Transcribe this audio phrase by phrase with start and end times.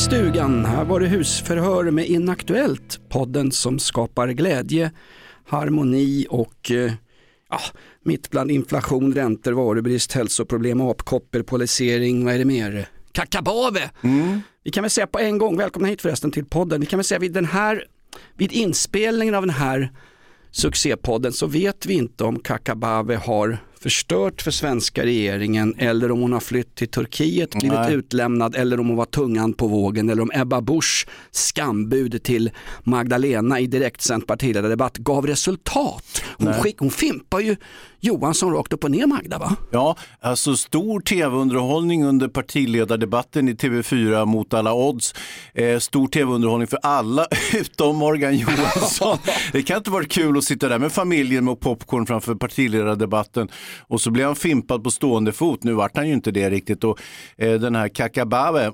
[0.00, 4.90] Stugan, här var det husförhör med Inaktuellt, podden som skapar glädje,
[5.46, 6.92] harmoni och eh,
[7.50, 7.60] ja,
[8.04, 12.88] mitt bland inflation, räntor, varubrist, hälsoproblem, apkoppor, polarisering, vad är det mer?
[13.12, 13.90] Kakabave!
[14.64, 17.04] Vi kan väl säga på en gång, välkomna hit förresten till podden, vi kan väl
[17.04, 17.84] säga vid den här,
[18.36, 19.92] vid inspelningen av den här
[20.50, 26.32] succépodden så vet vi inte om Kakabave har förstört för svenska regeringen eller om hon
[26.32, 27.94] har flytt till Turkiet, blivit Nej.
[27.94, 32.50] utlämnad eller om hon var tungan på vågen eller om Ebba Busch skambud till
[32.82, 36.22] Magdalena i direktsänd partiledardebatt gav resultat.
[36.38, 37.56] Hon, skick, hon fimpar ju
[38.00, 39.56] Johansson rakt upp och ner Magda va?
[39.70, 45.14] Ja, alltså stor tv-underhållning under partiledardebatten i TV4 mot alla odds.
[45.54, 49.18] Eh, stor tv-underhållning för alla utom Morgan Johansson.
[49.52, 53.48] det kan inte vara kul att sitta där med familjen med popcorn framför partiledardebatten
[53.88, 55.64] och så blir han fimpad på stående fot.
[55.64, 56.98] Nu vart han ju inte det riktigt och
[57.38, 58.72] eh, den här Kakabave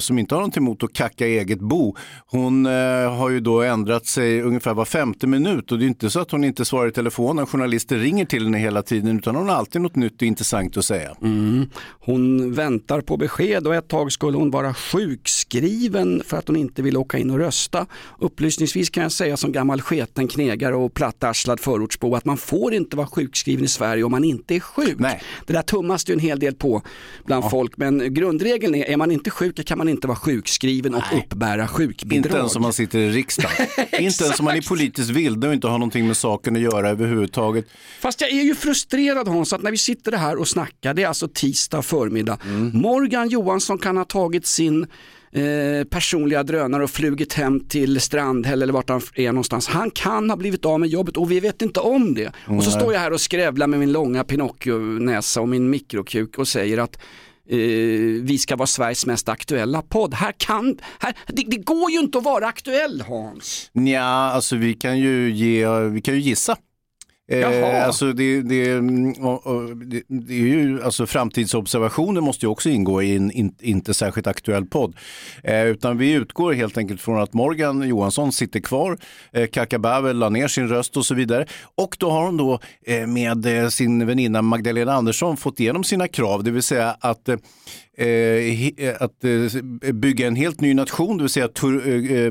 [0.00, 1.96] som inte har något emot att kacka eget bo.
[2.26, 2.72] Hon eh,
[3.16, 6.30] har ju då ändrat sig ungefär var femte minut och det är inte så att
[6.30, 9.56] hon inte svarar i telefon när journalister ringer till henne hela tiden utan hon har
[9.56, 11.16] alltid något nytt och intressant att säga.
[12.00, 16.82] Hon väntar på besked och ett tag skulle hon vara sjukskriven för att hon inte
[16.82, 17.86] vill åka in och rösta.
[18.18, 22.96] Upplysningsvis kan jag säga som gammal sketen knegare och plattarslad förortsbo att man får inte
[22.96, 24.98] vara sjukskriven i Sverige om man inte är sjuk.
[24.98, 25.22] Nej.
[25.46, 26.82] Det där tummas det ju en hel del på
[27.24, 31.02] bland folk men grundregeln är, är man inte sjuk kan man inte vara sjukskriven och
[31.18, 32.16] uppbära sjukbidrag.
[32.16, 33.66] Inte ens om man sitter i riksdagen.
[33.98, 36.88] inte ens om man är politiskt vilde och inte har någonting med saken att göra
[36.88, 37.66] överhuvudtaget.
[38.00, 41.08] Fast jag är ju frustrerad Hans att när vi sitter här och snackar, det är
[41.08, 42.38] alltså tisdag förmiddag.
[42.72, 44.86] Morgan Johansson kan ha tagit sin
[45.32, 49.68] eh, personliga drönare och flugit hem till Strandhäll eller vart han är någonstans.
[49.68, 52.32] Han kan ha blivit av med jobbet och vi vet inte om det.
[52.46, 56.48] Och så står jag här och skrävlar med min långa Pinocchio-näsa och min mikrokuk och
[56.48, 56.98] säger att
[57.48, 57.58] Eh,
[58.22, 60.14] vi ska vara Sveriges mest aktuella podd.
[60.14, 63.70] Här kan, här, det, det går ju inte att vara aktuell Hans.
[63.74, 66.56] Nja, alltså vi kan ju, ge, vi kan ju gissa.
[67.28, 72.50] Eh, alltså det, det, mm, och, och, det, det är ju, alltså framtidsobservationer måste ju
[72.50, 74.96] också ingå i en in, inte särskilt aktuell podd.
[75.42, 78.98] Eh, utan vi utgår helt enkelt från att Morgan Johansson sitter kvar,
[79.32, 81.46] eh, Kakabave la ner sin röst och så vidare.
[81.74, 86.08] Och då har hon då eh, med eh, sin väninna Magdalena Andersson fått igenom sina
[86.08, 87.36] krav, det vill säga att eh,
[89.00, 92.24] att eh, bygga en helt ny nation, det vill säga tur, eh,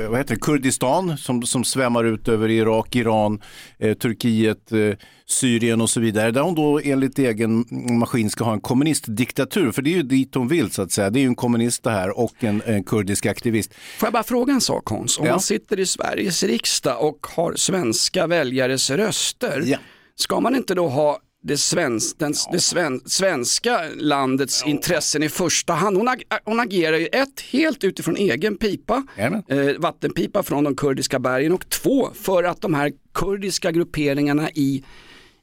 [0.00, 3.40] eh, vad heter det, Kurdistan som, som svämmar ut över Irak, Iran,
[3.78, 4.78] eh, Turkiet, eh,
[5.26, 6.30] Syrien och så vidare.
[6.30, 7.64] Där hon då enligt egen
[7.98, 11.10] maskin ska ha en kommunistdiktatur, för det är ju dit hon vill så att säga.
[11.10, 13.74] Det är ju en kommunist det här och en, en kurdisk aktivist.
[13.98, 15.18] Får jag bara fråga en sak Hans?
[15.18, 15.32] Om Ja.
[15.32, 19.78] man sitter i Sveriges riksdag och har svenska väljares röster, Ja.
[20.16, 25.72] ska man inte då ha det, svensk, den, det sven, svenska landets intressen i första
[25.72, 25.96] hand?
[25.96, 29.02] Hon, ag, hon agerar ju ett, helt utifrån egen pipa,
[29.48, 34.84] eh, vattenpipa från de kurdiska bergen och två, för att de här kurdiska grupperingarna i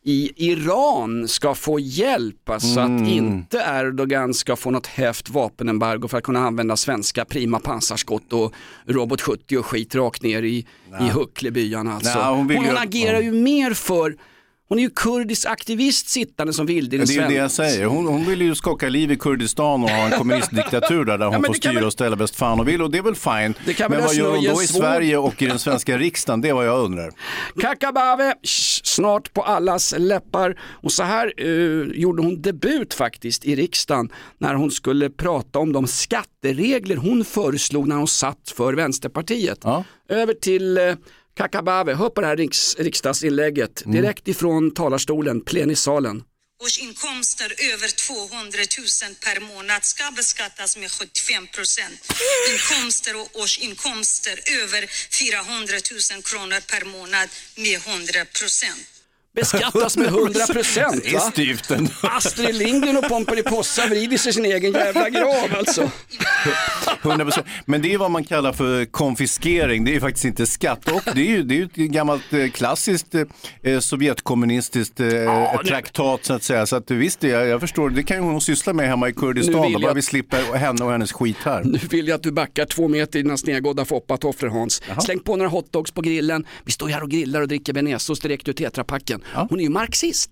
[0.03, 3.03] i Iran ska få hjälp, alltså Mm.
[3.03, 8.33] att inte Erdogan ska få något hävt vapenembargo för att kunna använda svenska prima pansarskott
[8.33, 8.53] och
[8.85, 10.57] Robot 70 och skit rakt ner i,
[11.01, 11.93] i Hucklebyarna.
[11.93, 12.19] Alltså.
[12.19, 14.15] Nej, hon hon, ju- agerar ju mer för,
[14.69, 17.51] hon är ju kurdisk aktivist sittande som vild i den Det är ju det jag
[17.51, 17.85] säger.
[17.85, 21.33] Hon, hon vill ju skaka liv i Kurdistan och ha en kommunistdiktatur där, där hon
[21.33, 23.53] men får styra väl- och ställa bäst fan och vill och det är väl fine.
[23.65, 26.41] Det kan Men vad gör hon då i svår- Sverige och i den svenska riksdagen?
[26.41, 27.11] Det är vad jag undrar.
[27.61, 28.33] Kakabave,
[28.83, 30.59] snart på allas läppar.
[30.61, 35.73] Och så här eh, gjorde hon debut faktiskt i riksdagen när hon skulle prata om
[35.73, 39.59] de skatteregler hon föreslog när hon satt för Vänsterpartiet.
[39.63, 39.83] Ja.
[40.09, 40.83] Över till eh,
[41.37, 46.23] Kakabave, hör på det här riks, riksdagsinlägget direkt ifrån talarstolen, plenisalen.
[46.63, 52.13] Årsinkomster över 200 000 per månad ska beskattas med 75 procent.
[52.51, 54.81] Inkomster och årsinkomster över
[55.19, 55.73] 400
[56.11, 58.96] 000 kronor per månad med 100 procent.
[59.41, 61.91] Beskattas med 100 procent Det är styvt ändå.
[62.01, 65.91] Astrid Lindgren och Pomperipossa vrider sig sin egen jävla grav alltså.
[67.01, 67.43] 100%.
[67.65, 70.91] Men det är vad man kallar för konfiskering, det är faktiskt inte skatt.
[70.91, 73.15] Och det är ju, det är ju ett gammalt eh, klassiskt
[73.63, 76.65] eh, sovjetkommunistiskt eh, Ja, det- traktat så att säga.
[76.65, 79.73] Så att visst, jag, jag förstår, det kan ju hon syssla med hemma i Kurdistan,
[79.73, 81.63] då, bara vi slipper henne och hennes skit här.
[81.63, 84.81] Nu vill jag att du backar två meter i dina snedgådda foppatofflor Hans.
[85.05, 86.45] Släng på några hotdogs på grillen.
[86.65, 89.21] Vi står här och grillar och dricker bearnaisesås direkt ur tetrapacken.
[89.49, 90.29] Hon är ju marxist.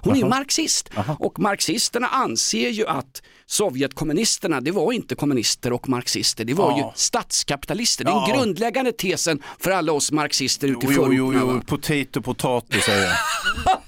[0.00, 5.88] Hon är ju marxist och marxisterna anser ju att Sovjetkommunisterna, det var inte kommunister och
[5.88, 6.78] marxister, det var Ja.
[6.78, 8.04] ju statskapitalister.
[8.04, 12.22] Det är den grundläggande tesen för alla oss marxister ute i Jo, jo, jo, potato,
[12.22, 13.14] potatis säger jag.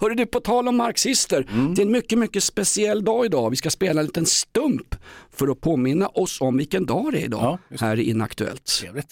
[0.00, 1.74] Hörru du, på tal om marxister, Mm.
[1.74, 3.50] det är en mycket, mycket speciell dag idag.
[3.50, 4.94] Vi ska spela en liten stump
[5.36, 8.64] för att påminna oss om vilken dag det är idag Ja, här i Inaktuellt.
[8.64, 9.06] Trevligt.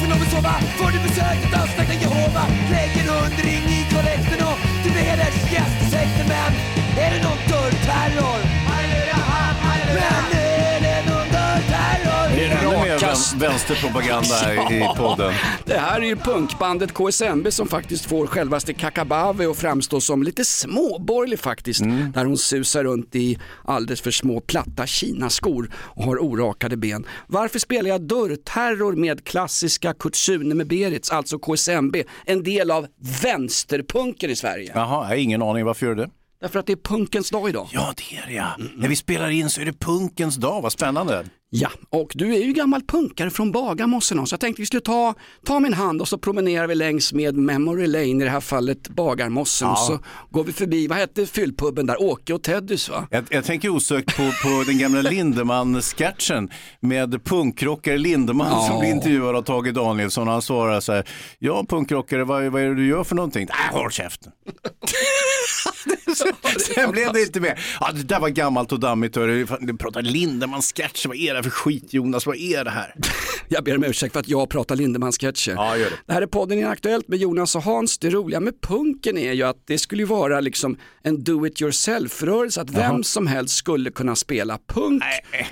[0.00, 4.58] För någon vill sova får du besök av Släkten Jehova Lägger hundring i kollekten och
[4.84, 6.52] du blir hedersgäst i sekten Men
[7.04, 8.59] är det någon dörrterror?
[13.10, 15.32] Vän- vänsterpropaganda här i podden.
[15.64, 20.44] Det här är ju punkbandet KSMB som faktiskt får självaste Kakabave att framstå som lite
[20.44, 21.80] småborgerlig faktiskt.
[21.80, 22.12] Mm.
[22.12, 27.06] Där hon susar runt i alldeles för små platta kinaskor och har orakade ben.
[27.26, 31.96] Varför spelar jag dörrterror med klassiska Kurt Sune med Berits, alltså KSMB,
[32.26, 32.86] en del av
[33.22, 34.72] vänsterpunken i Sverige?
[34.74, 36.10] Jaha, jag har ingen aning, varför gör du det?
[36.40, 37.68] Därför att det är punkens dag idag.
[37.72, 38.46] Ja, det är det ja.
[38.76, 41.24] När vi spelar in så är det punkens dag, vad spännande.
[41.52, 45.14] Ja, och du är ju gammal punkare från Bagarmossen så jag tänkte vi skulle ta,
[45.46, 48.88] ta min hand och så promenerar vi längs med Memory Lane, i det här fallet
[48.88, 49.98] Bagarmossen och så
[50.30, 53.06] går vi förbi, vad hette fyllpubben där, Åke och Teddys va?
[53.10, 56.50] Jag, jag tänker osökt på, på den gamla Lindemann-sketchen
[56.80, 58.66] med punkrockare Lindemann Ja.
[58.68, 61.08] som blir intervjuad av Tage Danielsson och han svarar så här,
[61.38, 63.48] ja punkrockare, vad, vad är det du gör för någonting?
[63.70, 64.32] Äh, håll käften.
[66.74, 67.60] Sen blev det inte mer.
[67.80, 69.14] Ja, det där var gammalt och dammigt.
[69.14, 69.46] Du
[69.78, 72.94] pratar Lindemann-sketcher, vad är det för skit Jonas, vad är det här?
[73.52, 75.52] Jag ber om ursäkt för att jag pratar Lindemann-sketcher.
[75.52, 75.96] Ja, gör det.
[76.06, 77.98] det här är podden Inaktuellt med Jonas och Hans.
[77.98, 82.60] Det roliga med punken är ju att det skulle vara liksom en do it yourself-rörelse,
[82.60, 85.02] att vem som helst skulle kunna spela punk.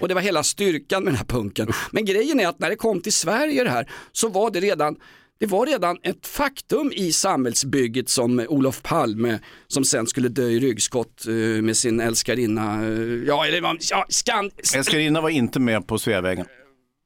[0.00, 1.72] Och det var hela styrkan med den här punken.
[1.90, 4.96] Men grejen är att när det kom till Sverige det här så var det redan
[5.40, 10.60] det var redan ett faktum i samhällsbygget som Olof Palme som sen skulle dö i
[10.60, 12.82] ryggskott eh, med sin älskarinna.
[12.84, 12.90] eh,
[13.26, 16.46] Ja, eller ja, skan, Älskarinna var inte med på Sveavägen.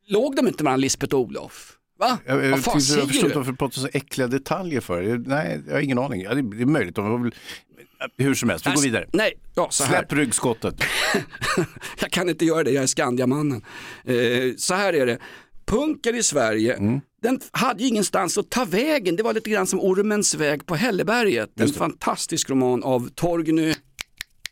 [0.07, 1.77] låg de inte mellan Lisbeth och Olof?
[1.99, 2.19] Va?
[2.27, 5.03] Jag, jag, Vad fan jag, förstår inte varför du pratar så äckliga detaljer för.
[5.27, 6.21] Nej, jag har ingen aning.
[6.23, 6.95] Ja, det, det är möjligt.
[6.97, 7.35] De var väl,
[8.17, 9.07] hur som helst, vi går vidare.
[9.13, 9.99] Nej, ja, så här.
[9.99, 10.75] Släpp ryggskottet.
[12.01, 13.63] jag kan inte göra det, jag är Skandiamannen.
[14.05, 14.15] Eh,
[14.57, 15.19] så här är det,
[15.67, 17.01] punken i Sverige, Mm.
[17.23, 19.17] Den hade ju ingenstans att ta vägen.
[19.17, 21.61] Det var lite grann som Ormens väg på Hälleberget.
[21.61, 23.75] En fantastisk roman av Torgny,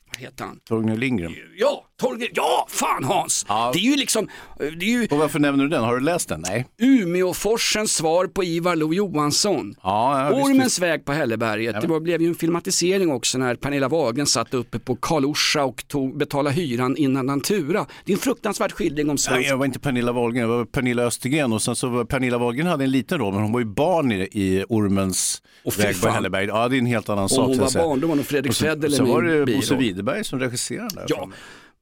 [0.06, 0.60] vad heter han?
[0.64, 1.34] Torgny Lindgren.
[1.56, 3.44] Ja, Torgny, ja, fan Hans!
[3.48, 3.70] Ja.
[3.72, 5.84] Det är ju liksom, det är ju Och varför nämner du den?
[5.84, 6.44] Har du läst den?
[6.48, 6.66] Nej.
[6.78, 9.74] Umeåforsens svar på Ivar Lo-Johansson.
[9.82, 10.78] Ja, ja, visst, Ormens visst.
[10.78, 11.80] väg på Hälleberget.
[11.80, 15.64] Det var, blev ju en filmatisering också när Pernilla Wahlgren satt uppe på Karl Orsa
[15.64, 17.86] och tog, betalade hyran innan han tura.
[18.04, 20.64] Det är en fruktansvärd skildring om Nej, svensk jag var inte Pernilla Wahlgren, det var
[20.64, 23.60] Pernilla Östergren och sen så var Pernilla Wahlgren hade en liten roll men hon var
[23.60, 26.08] ju barn i, i Ormens Och väg på.
[26.08, 26.44] Hälleberg.
[26.46, 27.46] Ja, det är en helt annan sak.
[27.46, 29.28] hon så att var barn, då var nog Fredrik Och så- Federley Sen med var
[29.42, 29.56] i det.
[29.56, 31.06] Bosse Widerberg som regisserade den.
[31.06, 31.28] där.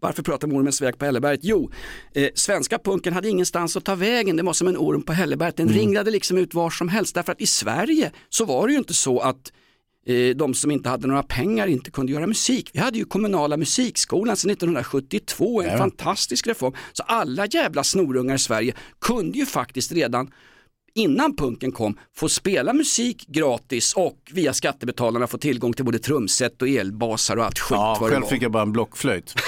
[0.00, 1.41] Ja, varför pratar vi om Ormens väg på Hälleberget?
[1.43, 1.71] Jo,
[2.15, 5.56] eh, svenska punken hade ingenstans att ta vägen, det var som en orm på Hälleberget.
[5.56, 5.79] Den Mm.
[5.79, 8.95] ringlade liksom ut var som helst, därför att i Sverige så var det ju inte
[8.95, 9.53] så att
[10.06, 12.71] eh, de som inte hade några pengar inte kunde göra musik.
[12.73, 16.73] Vi hade ju kommunala musikskolan sedan 1972, en fantastisk reform.
[16.93, 20.31] Så alla jävla snorungar i Sverige kunde ju faktiskt redan
[20.95, 26.62] innan punken kom få spela musik gratis och via skattebetalarna få tillgång till både trumset
[26.62, 29.35] och elbasar och allt skit Ja, själv fick jag bara en blockflöjt.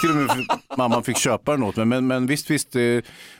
[0.00, 0.46] Till och med
[0.78, 1.86] mamman fick köpa den åt mig.
[1.86, 2.76] Men, men visst, visst.
[2.76, 2.82] Eh,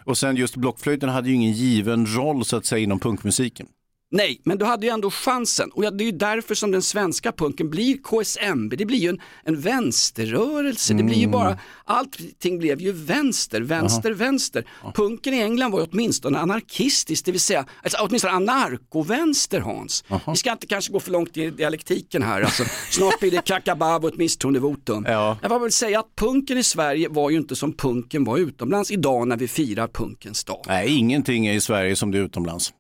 [0.05, 3.67] och sen just blockflöjten hade ju ingen given roll så att säga inom punkmusiken.
[4.15, 7.33] Nej, men du hade ju ändå chansen och det är ju därför som den svenska
[7.33, 12.81] punken blir KSMB, det blir ju en, en vänsterrörelse, det blir ju bara, allting blev
[12.81, 14.65] ju vänster, vänster, vänster.
[14.95, 20.05] Punken i England var ju åtminstone anarkistisk, det vill säga alltså, åtminstone anarkovänster Hans.
[20.27, 24.05] Vi ska inte kanske gå för långt i dialektiken här, alltså, snart blir det kakabab
[24.05, 25.05] och ett misstroendevotum.
[25.09, 25.39] Ja.
[25.43, 29.29] Jag väl säga att punken i Sverige var ju inte som punken var utomlands idag
[29.29, 30.65] när vi firar punkens dag.
[30.67, 32.73] Nej, ingenting är i Sverige som det är utomlands.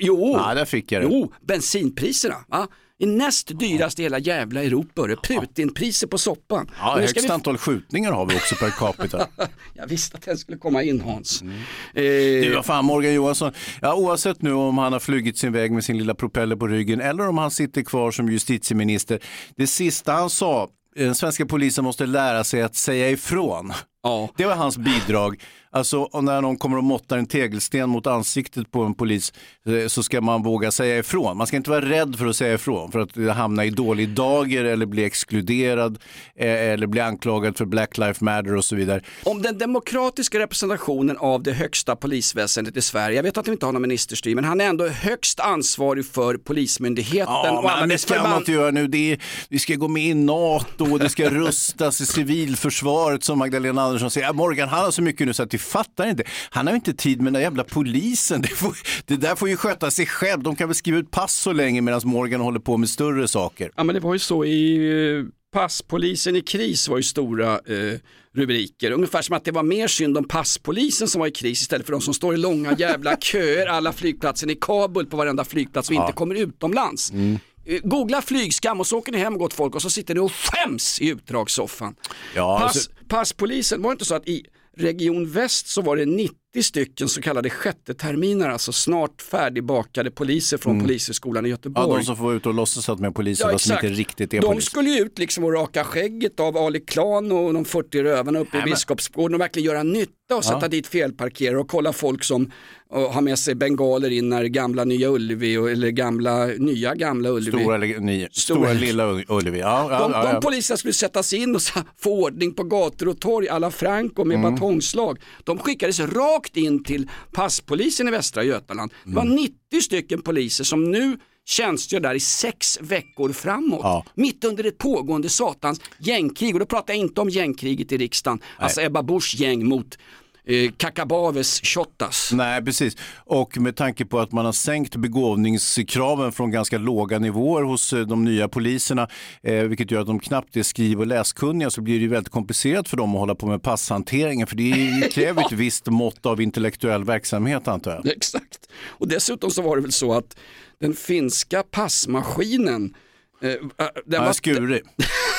[0.00, 1.08] Jo, Ja, där fick jag det.
[1.10, 2.36] Jo, bensinpriserna.
[2.48, 2.68] Va?
[2.98, 5.02] är näst dyrast i hela jävla Europa.
[5.02, 5.16] hörru.
[5.16, 6.70] Putinpriser på soppan.
[6.78, 9.26] Ja, högst vi- antal skjutningar har vi också per capita.
[9.74, 11.42] Jag visste att den skulle komma in Hans.
[11.42, 11.54] Mm.
[11.94, 12.02] Eh,
[12.48, 15.84] Du, vad fan Morgan Johansson, ja, oavsett nu om han har flugit sin väg med
[15.84, 19.18] sin lilla propeller på ryggen eller om han sitter kvar som justitieminister,
[19.56, 23.72] det sista han sa, den svenska polisen måste lära sig att säga ifrån.
[24.06, 24.28] Ja.
[24.36, 25.36] Det var hans bidrag.
[25.76, 29.32] Alltså när någon kommer och måttar en tegelsten mot ansiktet på en polis
[29.66, 31.36] eh, så ska man våga säga ifrån.
[31.36, 34.64] Man ska inte vara rädd för att säga ifrån för att hamna i dålig dager
[34.64, 35.98] eller bli exkluderad
[36.36, 39.00] eh, eller bli anklagad för Black Lives Matter och så vidare.
[39.24, 43.66] Om den demokratiska representationen av det högsta polisväsendet i Sverige, jag vet att vi inte
[43.66, 47.98] har någon ministerstyr, men han är ändå högst ansvarig för polismyndigheten Ja, och men det
[47.98, 48.86] ska man inte göra nu.
[48.86, 53.38] Det är, vi ska gå med i NATO och det ska rustas i civilförsvaret som
[53.38, 54.26] Magdalena Andersson säger.
[54.26, 56.24] Ja, Morgan han har så mycket nu så att vi fattar inte.
[56.50, 58.42] Han har ju inte tid med den där jävla polisen.
[58.46, 60.42] Det, får, det där får ju sköta sig själv.
[60.42, 63.70] De kan väl skriva ut pass så länge medan Morgan håller på med större saker.
[63.76, 67.98] Ja men det var ju så i eh, passpolisen i kris var ju stora eh,
[68.34, 68.90] rubriker.
[68.90, 71.92] Ungefär som att det var mer synd om passpolisen som var i kris istället för
[71.92, 75.94] de som står i långa jävla köer alla flygplatsen i Kabul på varenda flygplats och
[75.94, 77.12] inte kommer utomlands.
[77.12, 77.38] Mm.
[77.66, 80.32] Eh, Googla flygskam och så åker ni hem gott folk och så sitter ni och
[80.32, 81.94] skäms i utdragssoffan.
[82.34, 84.44] Ja, Pass, alltså- Passpolisen, var det inte så att i
[84.76, 90.58] Region Väst så var det 90 stycken så kallade sjätte terminer, alltså snart färdigbakade poliser
[90.58, 91.84] från Polishögskolan i Göteborg.
[91.84, 91.92] Mm.
[91.92, 94.34] Ja, de som får ute och låtsas att de är poliser fast de inte riktigt
[94.34, 94.70] är de poliser.
[94.70, 98.58] skulle ju ut liksom och raka skägget av Ali Klan och de 40 rövarna uppe
[98.58, 102.50] i Biskopsgården och verkligen göra nytta och sätta dit felparkerare och kolla folk som
[102.90, 107.50] har med sig bengaler in när gamla Nya Ullevi och, eller gamla nya gamla Ullevi.
[107.62, 109.58] Stora, stora, Stora- lilla Ullevi.
[109.60, 110.40] Ja, ja, De, ja, de ja.
[110.40, 111.60] poliserna skulle sättas in och
[111.98, 114.52] få ordning på gator och torg alla Franco med Mm.
[114.54, 115.18] batongslag.
[115.44, 118.92] De skickades rakt in till passpolisen i Västra Götaland.
[119.04, 119.34] Det var Mm.
[119.36, 123.80] 90 stycken poliser som nu tjänstgör där i sex veckor framåt.
[123.82, 124.04] Ja.
[124.14, 126.54] Mitt under ett pågående satans gängkrig.
[126.54, 128.40] Och då pratar jag inte om gängkriget i riksdagen.
[128.58, 129.98] Alltså Ebba Buschs gäng mot
[130.46, 132.30] eh, Kakabaves Shottaz.
[132.32, 132.96] Nej, precis.
[133.16, 138.00] Och med tanke på att man har sänkt begåvningskraven från ganska låga nivåer hos eh,
[138.00, 139.08] de nya poliserna,
[139.42, 142.32] eh, vilket gör att de knappt är skriv och läskunniga, så blir det ju väldigt
[142.32, 144.46] komplicerat för dem att hålla på med passhanteringen.
[144.46, 148.06] För det kräver ett visst mått av intellektuell verksamhet antar jag.
[148.16, 148.68] Exakt.
[148.86, 150.36] Och dessutom så var det väl så att
[150.80, 152.94] den finska passmaskinen
[153.42, 154.82] eh, den Den var, skurig.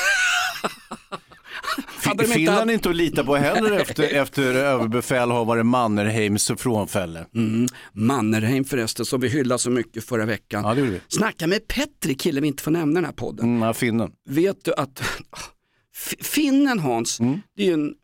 [2.04, 6.50] Hade de inte Finland haft- är inte att lita på heller efter, efter överbefälhavare Mannerheims
[6.56, 7.26] frånfälle.
[7.34, 7.66] Mm.
[7.92, 10.64] Mannerheim förresten som vi hyllade så mycket förra veckan.
[10.64, 11.00] Ja, det vi.
[11.08, 13.46] Snacka med Petri, killen vi inte får nämna den här podden.
[13.46, 14.10] Mm, ja, finnen.
[14.28, 15.02] Vet du att
[16.22, 17.40] finnen Hans, Mm.
[17.56, 17.94] det är ju en,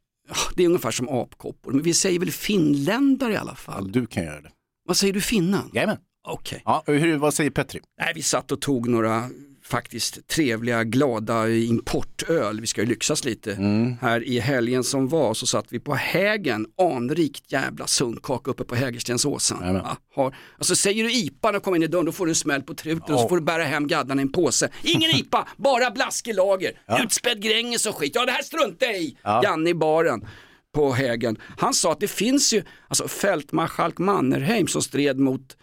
[0.57, 3.93] det är ungefär som apkoppor, men vi säger väl finländare i alla Ja, fall.
[3.93, 4.51] du kan göra det.
[4.87, 5.71] Vad säger du finnen?
[5.75, 5.97] Jajamän.
[6.29, 6.63] Okej.
[6.65, 7.81] Ja, hur, vad säger Petri?
[8.01, 9.31] Nej, vi satt och tog några
[9.67, 12.61] faktiskt trevliga, glada importöl.
[12.61, 13.53] Vi ska ju lyxas lite.
[13.53, 13.97] Mm.
[14.01, 18.75] Här i helgen som var så satt vi på Hägen, anrikt jävla sunkaka uppe på
[18.75, 19.59] Hägerstensåsen.
[19.63, 22.31] Ja, har, alltså säger du IPA när du kommer in i dörren då får du
[22.31, 24.69] en smäll på truten och så får du bära hem gaddarna i en påse.
[24.83, 26.73] Ingen IPA, bara blaskig lager,
[27.05, 28.13] utspädd Gränges och skit.
[28.15, 30.27] Ja det här struntar jag i, Janne i baren
[30.75, 31.37] på Hägen.
[31.59, 35.57] Han sa att det finns ju, alltså fältmarskalk Mannerheim som stred mot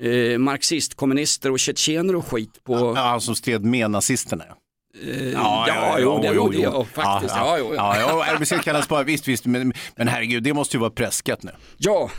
[0.00, 2.74] eh, marxistkommunister och tjetjener och skit på...
[2.96, 4.44] Ja, han som stred med nazisterna.
[4.48, 4.56] Ja.
[5.02, 7.34] Eh, ja, jo, det gjorde jag faktiskt.
[7.36, 7.74] Ja, ja.
[7.74, 10.90] Ja, ja, vi ska kallas bara, visst, visst, men, men herregud, det måste ju vara
[10.90, 11.50] preskat nu.
[11.78, 12.10] Ja.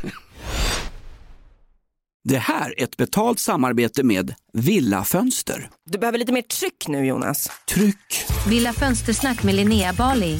[2.24, 5.70] Det här är ett betalt samarbete med Villa Fönster.
[5.86, 7.51] Du behöver lite mer tryck nu Jonas.
[7.70, 8.25] Tryck!
[8.48, 10.39] Villa Fönstersnack med Linnea Bali.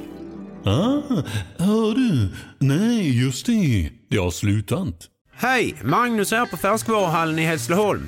[0.65, 1.01] Ah,
[1.57, 2.29] hör du?
[2.59, 3.89] Nej, just det.
[4.09, 5.07] Det har slutat.
[5.33, 5.75] Hej!
[5.83, 8.07] Magnus här på Färskvaruhallen i Hässleholm.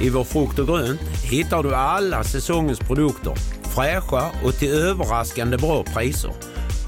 [0.00, 3.34] I vår frukt och grönt hittar du alla säsongens produkter.
[3.74, 6.30] Fräscha och till överraskande bra priser.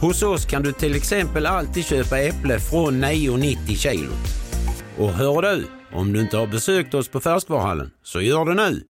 [0.00, 4.12] Hos oss kan du till exempel alltid köpa äpple från 9,90 kilot.
[4.99, 8.83] Och hör du, om du inte har besökt oss på Färskvaruhallen, så gör det nu.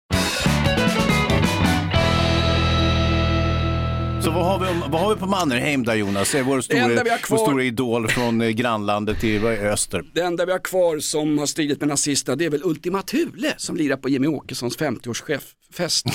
[4.24, 6.32] Så vad har, vi, om- vad har vi på Mannerheim där Jonas?
[6.32, 10.04] Det är vår kvar- vår stora idol från eh, grannlandet är öster.
[10.14, 13.54] Det enda vi har kvar som har stridit med nazisterna det är väl Ultima Thule
[13.56, 16.08] som lirar på Jimmy Åkessons 50-årsfest.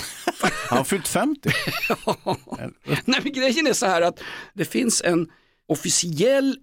[0.69, 1.49] Han har fyllt 50.
[3.05, 4.19] Nej men grejen är så här att
[4.53, 5.27] det finns en
[5.67, 6.55] officiell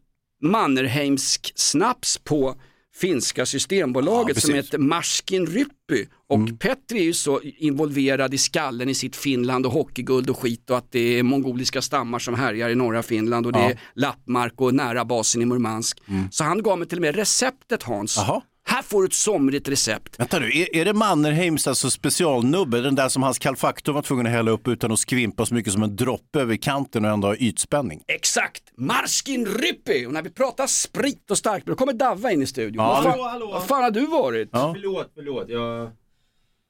[0.43, 2.55] Mannerheimsk snaps på
[3.01, 6.07] finska systembolaget Ja, som heter Marskin Ryppy.
[6.29, 10.71] Och Petri är ju så involverad i skallen i sitt Finland och hockeyguld och skit
[10.71, 13.71] och att det är mongoliska stammar som härjar i norra Finland och det Ja.
[13.71, 15.99] är lappmark och nära basen i Murmansk.
[16.31, 18.17] Så han gav mig till och med receptet Hans.
[18.17, 18.43] Jaha.
[18.69, 20.21] Här får du ett somrigt recept.
[20.21, 22.81] Vänta nu, är, är det Mannerheims alltså specialnubbe?
[22.81, 25.73] Den där som hans kalfaktor var tvungen att hälla upp utan att skvimpa så mycket
[25.73, 28.03] som en droppe över kanten och ändå ha ytspänning?
[28.07, 30.07] Exakt, Marskin Ryppy.
[30.07, 32.85] Och när vi pratar sprit och starkt, då kommer Davva in i studion.
[32.85, 33.47] Ja, vad, fan, Hallå, hallå.
[33.53, 34.49] vad fan har du varit?
[34.53, 34.73] Ja.
[34.75, 35.49] Förlåt, förlåt.
[35.49, 35.91] Jag,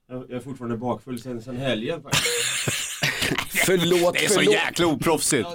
[0.08, 2.24] jag, jag är fortfarande bakfull sen, sen helgen faktiskt.
[3.56, 5.48] Förlåt, Det är så förlåt, jäkla oproffsigt.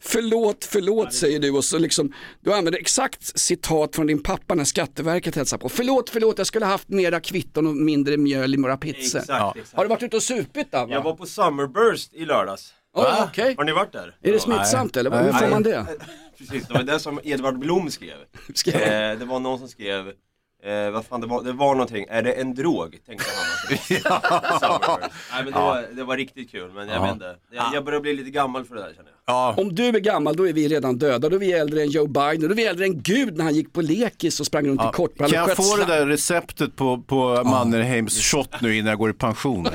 [0.00, 4.64] Förlåt, förlåt säger du och så liksom, du använder exakt citat från din pappa när
[4.64, 5.68] Skatteverket hälsar på.
[5.68, 9.18] Förlåt, förlåt, jag skulle haft mera kvitton och mindre mjöl i våra pizzor.
[9.18, 9.54] Exakt, Ja.
[9.56, 9.76] exakt.
[9.76, 10.92] Har du varit ute och supit Davva?
[10.94, 12.74] Jag var på Summerburst i lördags.
[12.96, 13.54] Ja, okej.
[13.56, 14.16] Har ni varit där?
[14.22, 15.24] Är det smittsamt eller?
[15.24, 15.86] Hur får man det?
[16.38, 18.16] Precis, det var det som Edvard Blom skrev.
[18.54, 18.82] Skrev?
[18.82, 20.12] Eh, det var någon som skrev,
[20.62, 22.98] eh, vad fan det var, det var någonting, är det en drog?
[23.06, 23.78] Tänkte han.
[24.60, 25.12] Summerburst.
[25.32, 27.02] Nej men det, var, det var riktigt kul, men jag Ja.
[27.02, 27.36] vet inte.
[27.52, 29.34] Jag, jag börjar bli lite gammal för det där känner jag.
[29.34, 29.54] Ja.
[29.56, 32.06] Om du är gammal då är vi redan döda, då är vi äldre än Joe
[32.06, 34.80] Biden, då är vi äldre än Gud när han gick på lekis och sprang runt
[34.80, 38.98] i kortbrallor Kan jag få det där receptet på, på Mannerheims shot nu innan jag
[38.98, 39.68] går i pension?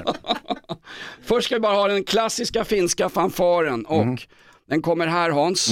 [1.26, 4.18] Först ska vi bara ha den klassiska finska fanfaren och Mm.
[4.70, 5.70] den kommer här Hans.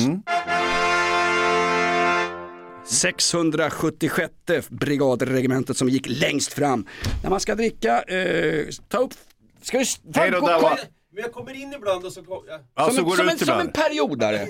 [2.86, 6.88] 676 brigadregementet som gick längst fram.
[7.24, 9.14] När man ska dricka, eh, ta upp,
[9.62, 9.86] ska vi...
[10.16, 10.78] Hej då, kom-
[11.14, 12.24] Men jag kommer in ibland och så...
[12.24, 12.60] Kom, ja.
[12.76, 14.48] Ja, som, så en, går som, en, som en periodare.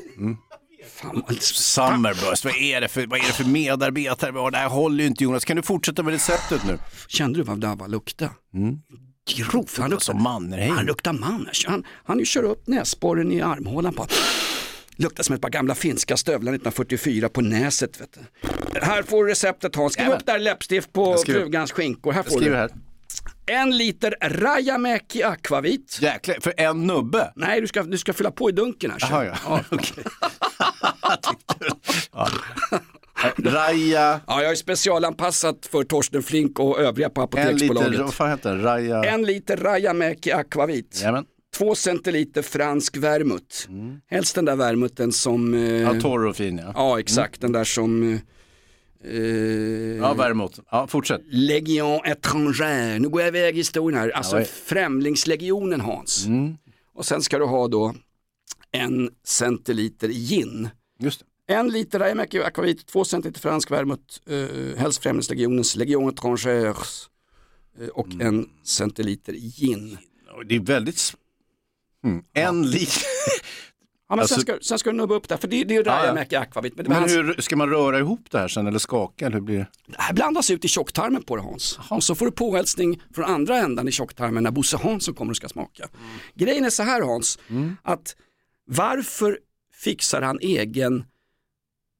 [0.90, 4.52] Fan, vad- Summerburst, vad är, det för, vad är det för medarbetare vi har?
[4.52, 5.46] Det här håller ju inte Jonas.
[5.46, 6.78] Kan du fortsätta med receptet nu?
[7.08, 8.32] Kände du vad Dava luktade?
[8.54, 8.76] Mm.
[9.36, 10.76] Grovt, han luktar, Som Mannerheim.
[10.76, 11.66] han luktar manners.
[11.68, 14.08] Han, han kör upp näsborren i armhålan på
[14.96, 18.02] Luktar som ett par gamla finska stövlar 1944 på näset.
[18.02, 18.80] Vet du.
[18.82, 19.94] Här får du receptet Hans.
[19.94, 20.20] Skriv Jajamän.
[20.22, 21.40] upp där läppstift på skriver.
[21.40, 22.12] frugans skinkor.
[22.12, 22.72] Här får du här.
[23.46, 25.98] en liter Rajamäki akvavit.
[26.02, 27.32] Jäklar, för en nubbe?
[27.36, 28.98] Nej, du ska, du ska fylla på i dunken här.
[29.12, 29.60] Jaha, ja.
[29.72, 30.04] Okej.
[32.14, 32.28] ja.
[33.38, 37.92] Raja, Ja, jag är specialanpassat för Torsten Flink och övriga på en Apoteksbolaget.
[37.92, 38.62] liter, vad fan heter den?
[38.62, 39.04] Raja?
[39.04, 41.00] En liter Rajamäki akvavit.
[41.00, 41.26] Jajamän.
[41.54, 43.70] Två centiliter fransk vermouth.
[43.70, 44.02] Mm.
[44.08, 45.54] Helst den där vermouthen som...
[45.54, 45.90] Eh,
[46.30, 46.72] och fin ja.
[46.76, 47.42] ja, exakt.
[47.42, 48.14] Den där som...
[49.04, 49.20] Eh,
[49.98, 50.60] Ja, Värmot.
[50.72, 51.22] Ja, fortsätt.
[51.26, 53.00] Legion étrangère.
[53.00, 54.10] Nu går jag iväg i historien här.
[54.10, 56.26] Alltså Ja, Främlingslegionen Hans.
[56.26, 56.58] Mm.
[56.94, 57.96] Och sen ska du ha då
[58.72, 60.70] en centiliter gin.
[61.00, 61.54] Just det.
[61.54, 66.76] En liter Rajamäki akvavit, två centiliter fransk vermouth, eh, helst Främlingslegionens Legion étrangère
[67.82, 68.28] eh, och Mm.
[68.28, 69.98] en centiliter gin.
[70.46, 71.14] Det är väldigt...
[72.04, 72.24] Mm.
[72.34, 73.04] En liter.
[74.10, 75.78] Ja, men Alltså- sen, ska, sen ska du nubba upp det, för det, det är
[75.78, 76.04] ju Ja, ja.
[76.04, 76.76] Rajamäki akvavit.
[76.76, 79.42] Men Men hans, hur ska man röra ihop det här sen eller skaka eller hur
[79.42, 79.68] blir det?
[79.88, 81.80] det här blandas ut i tjocktarmen på det Hans.
[81.90, 85.36] Och så får du påhälsning från andra ändan i tjocktarmen när Bosse Hansson kommer och
[85.38, 85.90] ska smaka.
[86.36, 87.78] Grejen är så här Hans, Mm.
[87.84, 88.16] att
[88.66, 89.40] varför
[89.84, 91.06] fixar han egen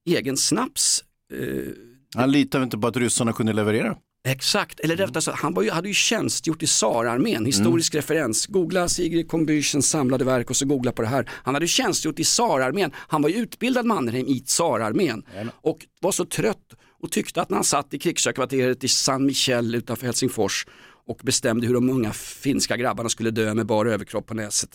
[0.06, 1.04] egen snaps.
[1.32, 1.72] Eh,
[2.16, 3.96] Han litade inte på att ryssarna kunde leverera.
[4.26, 8.46] Exakt, eller rättare sagt, han var ju, hade ju tjänstgjort i tsararmén, historisk referens.
[8.46, 11.30] Googla Sigrid Combüchens samlade verk och så googla på det här.
[11.30, 15.22] Han hade ju tjänstgjort i tsararmén, han var ju utbildad Mannerheim i tsararmén
[15.60, 19.74] och var så trött och tyckte att när han satt i krigshögkvarteret i San Michel
[19.74, 20.66] utanför Helsingfors
[21.06, 24.70] och bestämde hur de unga finska grabbarna skulle dö med bara överkropp på näset.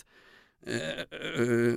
[0.66, 0.76] Eh,
[1.42, 1.74] eh,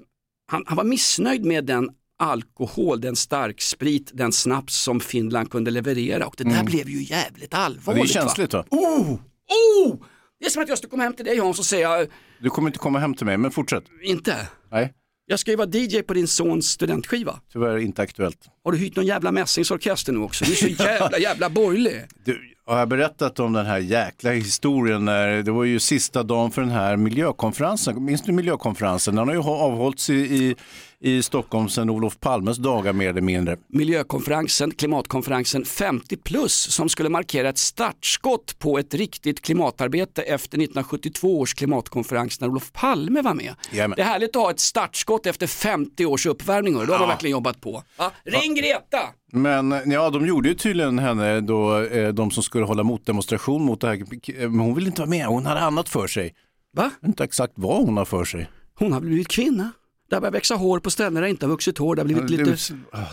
[0.47, 6.25] han, han var missnöjd med den alkohol, den starksprit, den snaps som Finland kunde leverera
[6.27, 6.65] och det där Mm.
[6.65, 8.11] blev ju jävligt Ja, det är allvarligt.
[8.11, 8.65] känsligt va?
[8.69, 9.11] Oh!
[9.11, 9.95] Oh!
[10.39, 12.05] Det är som att jag skulle komma hem till dig Hans och säga,
[12.41, 13.83] Du kommer inte komma hem till mig, men fortsätt.
[14.03, 14.93] inte, Nej,
[15.25, 17.39] jag ska ju vara DJ på din sons studentskiva.
[17.53, 18.37] tyvärr inte aktuellt.
[18.63, 20.45] Har du hyrt någon jävla mässingsorkester nu också?
[20.45, 22.01] Du är så jävla jävla borgerlig.
[22.25, 26.51] Du, har jag berättat om den här jäkla historien när det var ju sista dagen
[26.51, 28.05] för den här miljökonferensen.
[28.05, 29.15] Minns du miljökonferensen?
[29.15, 30.55] Den har ju avhållits i, i,
[31.03, 33.57] i Stockholm sedan Olof Palmes dagar mer eller mindre.
[33.67, 41.39] Miljökonferensen, klimatkonferensen 50 plus som skulle markera ett startskott på ett riktigt klimatarbete efter 1972
[41.39, 43.55] års klimatkonferens när Olof Palme var med.
[43.71, 43.95] Jajamän.
[43.95, 47.05] Det är härligt att ha ett startskott efter 50 års uppvärmning då har man Ja.
[47.07, 47.83] verkligen jobbat på.
[47.97, 48.99] Ja, ring Greta!
[49.31, 53.81] Men ja, de gjorde ju tydligen henne då, eh, de som skulle hålla motdemonstration mot
[53.81, 54.47] det här.
[54.49, 56.33] Men hon ville inte vara med, hon hade annat för sig.
[56.77, 56.91] Va?
[57.05, 58.49] Inte exakt vad hon har för sig.
[58.79, 59.71] Hon har blivit kvinna.
[60.13, 61.95] Det har börjat växa hår på ställen där det inte har vuxit hår.
[61.95, 62.57] Det har blivit Ja, lite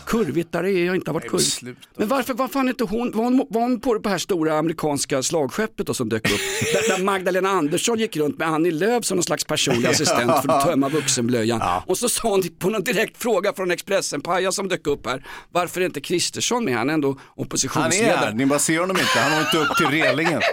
[0.05, 1.79] kurvigt där det inte har varit kurvigt.
[1.97, 5.23] Men varför var fan inte hon, var hon, var hon på det här stora amerikanska
[5.23, 6.39] slagskeppet då som dök upp?
[6.73, 10.49] där, där Magdalena Andersson gick runt med Annie Lööf som någon slags personlig assistent för
[10.49, 11.61] att tömma vuxenblöjan.
[11.87, 15.27] Och så sa hon på någon direkt fråga från Expressen, Paja som dök upp här,
[15.51, 16.75] varför är inte Kristersson med?
[16.77, 18.15] Han är ändå Han är oppositionsledare.
[18.15, 20.41] här, ni bara ser honom inte, han har inte upp till relingen.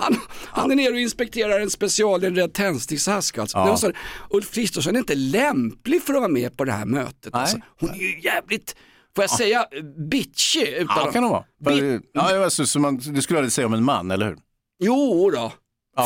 [0.00, 3.58] Han, han är nere och inspekterar en specialinredd tändsticksask alltså.
[3.58, 3.76] Ja.
[3.76, 3.92] Så,
[4.30, 7.34] Ulf Kristersson är inte lämplig för att vara med på det här mötet.
[7.34, 7.56] Alltså.
[7.80, 8.76] Hon är ju jävligt,
[9.16, 9.66] får jag säga,
[10.10, 10.66] bitchy.
[10.66, 11.44] Utan Ja, kan det vara.
[11.64, 14.36] Bi- Ja, alltså, så man, det skulle jag aldrig säga om en man, eller hur?
[14.82, 15.52] Jo då.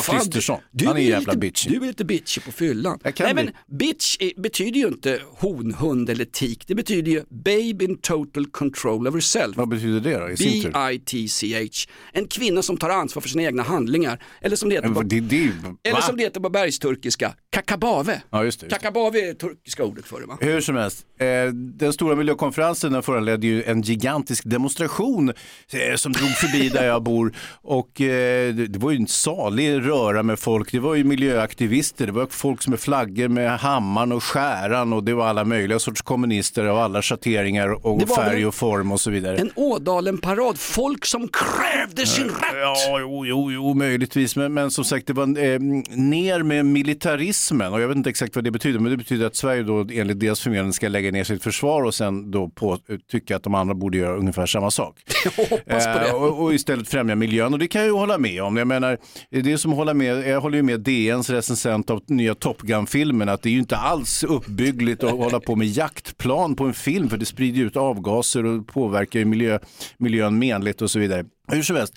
[0.07, 0.61] Ja, Kristersson.
[0.85, 1.71] Han är du jävla lite, bitchy.
[1.71, 2.99] Du är lite bitchy på fyllan.
[3.19, 6.65] Nej men bitch är, betyder ju inte hon, hund eller tik.
[6.67, 9.57] Det betyder ju babe in total control of herself.
[9.57, 10.71] Vad betyder det då i sin tur?
[10.73, 11.69] B-I-T-C-H.
[12.13, 14.23] En kvinna som tar ansvar för sina egna handlingar.
[14.41, 15.51] Eller som det heter på, Det, det,
[15.83, 18.23] eller som det heter på bergsturkiska, kakabave.
[18.31, 18.67] Ja, just det.
[18.67, 18.77] Just.
[18.77, 20.39] Kakabave är turkiska ordet för det va?
[20.41, 26.31] Hur som helst, eh, den stora miljökonferensen föranledde ju en gigantisk demonstration eh, som drog
[26.31, 27.35] förbi där jag bor.
[27.63, 30.73] Och eh, det, det var ju en salig röra med folk.
[30.73, 35.05] Det var ju miljöaktivister, det var folk som med flaggor med hammaren och skäran och
[35.05, 39.11] det var alla möjliga sorts kommunister av alla schatteringar och färg och form och så
[39.11, 39.37] vidare.
[39.37, 42.35] En Ådalen-parad, folk som krävde sin rätt.
[42.55, 44.37] Ja, jo, jo, jo möjligtvis.
[44.37, 47.73] Men, men som sagt, det var eh, ner med militarismen.
[47.73, 50.21] Och jag vet inte exakt vad det betyder, men det betyder att Sverige då enligt
[50.21, 52.79] deras förmenande ska lägga ner sitt försvar och sen då på,
[53.11, 54.97] tycka att de andra borde göra ungefär samma sak.
[55.25, 56.09] Jag hoppas på det.
[56.09, 57.53] Eh, och, och istället främja miljön.
[57.53, 58.57] Och det kan jag ju hålla med om.
[58.57, 58.99] Jag menar,
[59.31, 63.29] det är som hålla med, jag håller ju med DNs recensent av nya Top Gun-filmen
[63.29, 67.09] att det är ju inte alls uppbyggligt att hålla på med jaktplan på en film
[67.11, 69.59] för det sprider ut avgaser och påverkar ju miljö,
[69.99, 71.25] miljön menligt och så vidare.
[71.49, 71.95] Hur som helst,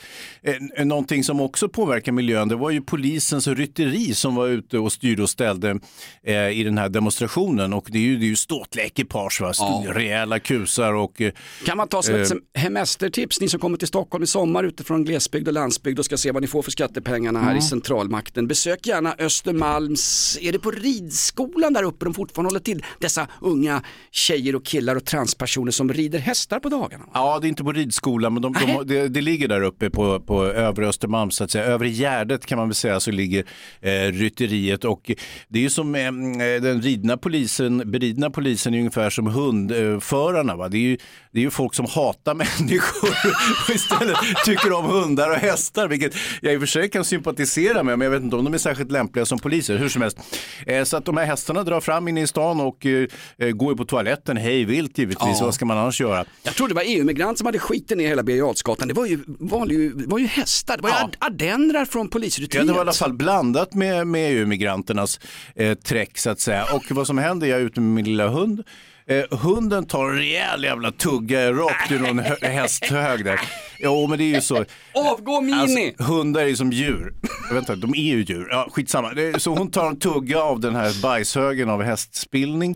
[0.77, 4.91] eh, någonting som också påverkar miljön det var ju polisens rytteri som var ute och
[4.93, 5.79] styrde och ställde
[6.23, 9.51] eh, i den här demonstrationen och det är ju, det är ju ståtliga ekipage, va?
[9.57, 9.83] Ja.
[9.87, 11.31] rejäla kusar och eh,
[11.65, 12.61] Kan man ta som ett Eh.
[12.61, 16.31] semestertips, ni som kommer till Stockholm i sommar utifrån glesbygd och landsbygd och ska se
[16.31, 17.57] vad ni får för skattepengarna här Mm.
[17.57, 18.47] i centralmakten.
[18.47, 22.85] Besök gärna Östermalms, är det på ridskolan där uppe de fortfarande håller till?
[22.99, 23.81] Dessa unga
[24.11, 27.05] tjejer och killar och transpersoner som rider hästar på dagarna.
[27.13, 30.19] Ja, det är inte på ridskolan, men de, de, det, det ligger där uppe på,
[30.19, 31.65] på övre Östermalm, så att säga.
[31.65, 33.45] Övre Gärdet kan man väl säga, så ligger
[33.81, 34.85] eh, rytteriet.
[34.85, 35.11] Och
[35.47, 36.11] det är ju som eh,
[36.61, 40.55] den ridna polisen, beridna polisen är ungefär som hundförarna.
[40.55, 40.69] Va?
[40.69, 40.97] Det, är ju,
[41.31, 43.09] det är ju folk som hatar människor
[43.67, 47.83] och istället tycker om hundar och hästar, vilket jag i och för sig kan sympatisera
[47.83, 50.17] med, men jag vet inte om de är särskilt lämpliga som poliser, hur som helst.
[50.65, 53.71] Eh, så att de här hästarna drar fram in i stan och eh, eh, går
[53.71, 55.37] ju på toaletten hej vilt givetvis.
[55.39, 55.45] Ja.
[55.45, 56.25] Vad ska man annars göra?
[56.43, 58.85] Jag trodde det var EU-migrant som hade skiten ner hela Birger.
[58.87, 61.09] Det var ju, var ju, var ju hästar, det var ju Ja.
[61.19, 62.67] ardennrar från Ja, polisrytteriet.
[62.67, 65.19] det var i alla fall blandat med, med EU-migranternas
[65.55, 66.65] eh, träck så att säga.
[66.73, 68.63] Och vad som händer, jag är ute med min lilla hund.
[69.09, 73.39] Eh, hunden tar en rejäl jävla tugga rakt ur någon hö- hästhög där.
[73.79, 74.65] Jo men det är ju så.
[74.93, 75.53] Avgå Mini!
[75.59, 77.13] Alltså, hundar är ju som djur.
[77.51, 78.47] Vänta, de är ju djur.
[78.51, 79.11] Ja, skitsamma.
[79.37, 82.75] Så hon tar en tugga av den här bajshögen av hästspillning.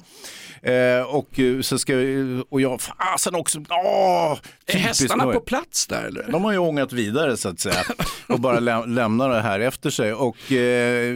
[0.64, 4.38] Eh, och eh, så ska jag- och jag, fasen också, åh!
[4.68, 6.32] Är hästarna på plats där eller?
[6.32, 7.84] De har ju ångat vidare så att säga
[8.28, 10.14] och bara läm- lämnar det här efter sig.
[10.14, 11.16] Och, eh,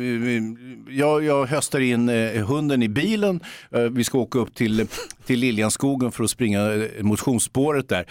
[0.89, 3.39] jag, jag höstar in eh, hunden i bilen.
[3.71, 4.88] Eh, vi ska åka upp till,
[5.25, 8.05] till Liljanskogen för att springa eh, motionsspåret där.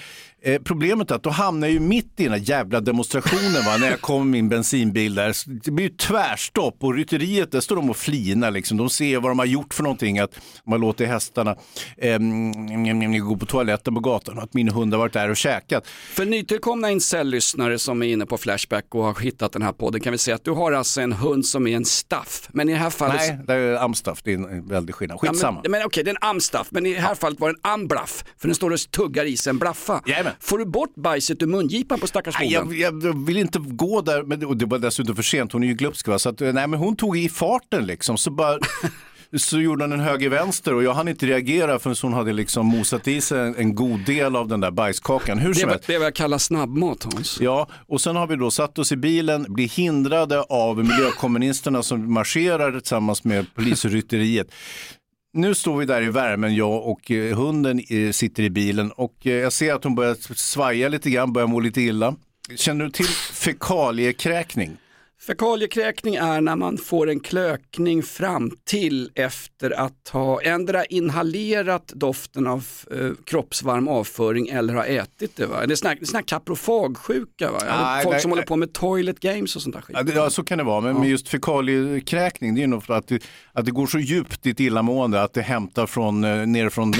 [0.46, 3.76] Eh, problemet är att då hamnar jag ju mitt i den här jävla demonstrationen va,
[3.76, 5.36] när jag kommer med min bensinbil där.
[5.64, 8.76] Det blir ju tvärstopp och rytteriet, där står de och flinar liksom.
[8.76, 10.30] De ser vad de har gjort för någonting, att
[10.66, 11.56] har låtit hästarna
[11.96, 12.18] eh,
[13.18, 15.86] gå på toaletten på gatan och att min hund har varit där och käkat.
[15.86, 20.12] För nytillkomna incel-lyssnare som är inne på Flashback och har hittat den här podden kan
[20.12, 22.48] vi säga att du har alltså en hund som är en staff.
[22.52, 23.16] Men i det här fallet...
[23.16, 25.20] Nej, det är amstaff, det är en väldig skillnad.
[25.20, 25.60] Skitsamma.
[25.64, 27.54] Ja, men, men okej, det är en amstaff, men i det här fallet var det
[27.62, 28.24] en amblaff.
[28.38, 30.02] För den står och tuggar i sig en blaffa.
[30.40, 34.22] Får du bort bajset ur mungipan på stackars Nej, jag, jag vill inte gå där,
[34.22, 36.08] men, och det var dessutom för sent, hon är ju glupsk.
[36.08, 36.18] Va?
[36.18, 38.58] Så att, nej, men hon tog i farten liksom, så bara
[39.38, 43.08] så gjorde hon en höger-vänster och jag hann inte reagera förrän hon hade liksom mosat
[43.08, 45.38] i sig en, en god del av den där bajskakan.
[45.38, 47.40] Hur Det det är vad jag kallar snabbmat Hans.
[47.40, 52.12] Ja, och sen har vi då satt oss i bilen, blir hindrade av miljökommunisterna som
[52.12, 54.46] marscherar tillsammans med polisrytteriet.
[55.36, 59.26] Nu står vi där i värmen, jag och eh, hunden eh, sitter i bilen och
[59.26, 62.16] eh, jag ser att hon börjar svaja lite grann, börjar må lite illa.
[62.56, 64.76] Känner du till fekaliekräkning?
[65.26, 72.46] Fekaliekräkning är när man får en klökning fram till efter att ha ändra inhalerat doften
[72.46, 75.46] av eh, kroppsvarm avföring eller ha ätit det.
[75.46, 75.66] Va?
[75.66, 77.58] Det är sån här, sån här kaprofagsjuka, va?
[77.66, 78.46] Nej, folk nej, som håller nej.
[78.46, 79.96] på med toilet games och sånt där skit.
[79.98, 82.94] Ja, det, ja, så kan det vara, men med just fekaliekräkning, det är nog för
[82.94, 86.46] att det, att det går så djupt i ett illamående att det hämtar från, eh,
[86.46, 86.98] ner från, eh,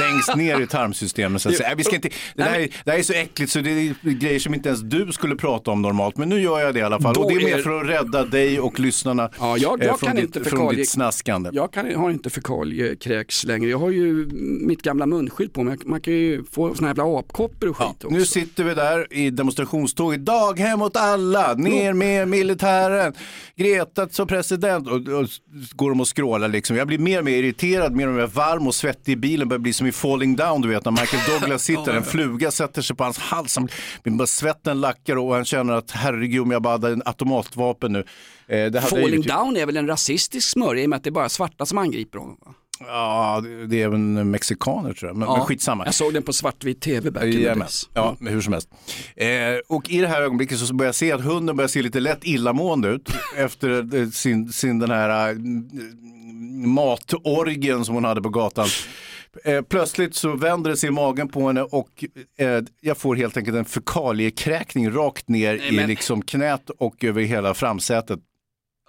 [0.00, 1.42] längst ner i tarmsystemet.
[1.42, 1.68] Så att säga.
[1.68, 4.10] Nej, Vi ska inte, det, där, är- det här är så äckligt så det är
[4.10, 6.82] grejer som inte ens du skulle prata om normalt, men nu gör jag det i
[6.82, 7.14] alla fall.
[7.40, 10.36] Är mer för att rädda dig och lyssnarna Ja, jag, eh, jag från, kan ditt,
[10.36, 11.50] inte från ditt snaskande.
[11.52, 13.70] Jag kan, har inte fekaliekräks längre.
[13.70, 14.26] Jag har ju
[14.66, 15.78] mitt gamla munskydd på mig.
[15.84, 18.08] Man kan ju få såna här jävla apkoppor och skit också.
[18.08, 23.12] Nu sitter vi där i demonstrationståget, daghem åt alla, ner med militären,
[23.56, 24.88] Greta som president.
[24.88, 25.26] Och, och
[25.72, 26.76] går de och skrålar liksom.
[26.76, 29.48] Jag blir mer och mer irriterad, mer och mer varm och svettig i bilen.
[29.48, 32.82] Börjar bli som i Falling Down, du vet när Michael Douglas sitter, en fluga sätter
[32.82, 33.56] sig på hans hals.
[33.56, 33.68] Han
[34.26, 38.04] svetten lackar och han känner att herregud om jag bara hade en automatvapen nu.
[38.56, 41.12] Eh, Falling ju- down är väl en rasistisk smörja i och med att det är
[41.12, 42.36] bara svarta som angriper honom.
[42.46, 42.54] Va?
[42.86, 45.84] Ja, det- är även mexikaner tror jag, men, men skitsamma.
[45.84, 47.40] Jag såg den på svartvit tv back in.
[47.94, 48.68] Ja, men hur som helst.
[49.16, 49.28] Eh,
[49.68, 52.24] och i det här ögonblicket så börjar jag se att hunden börjar se lite lätt
[52.24, 55.36] illamående ut efter eh, sin, sin den här eh,
[56.66, 58.68] matorgen som hon hade på gatan.
[59.44, 62.04] Eh, plötsligt så vänder det sig i magen på henne och
[62.38, 67.04] eh, jag får helt enkelt en fekaliekräkning rakt ner Nej, i men- liksom knät och
[67.04, 68.20] över hela framsätet.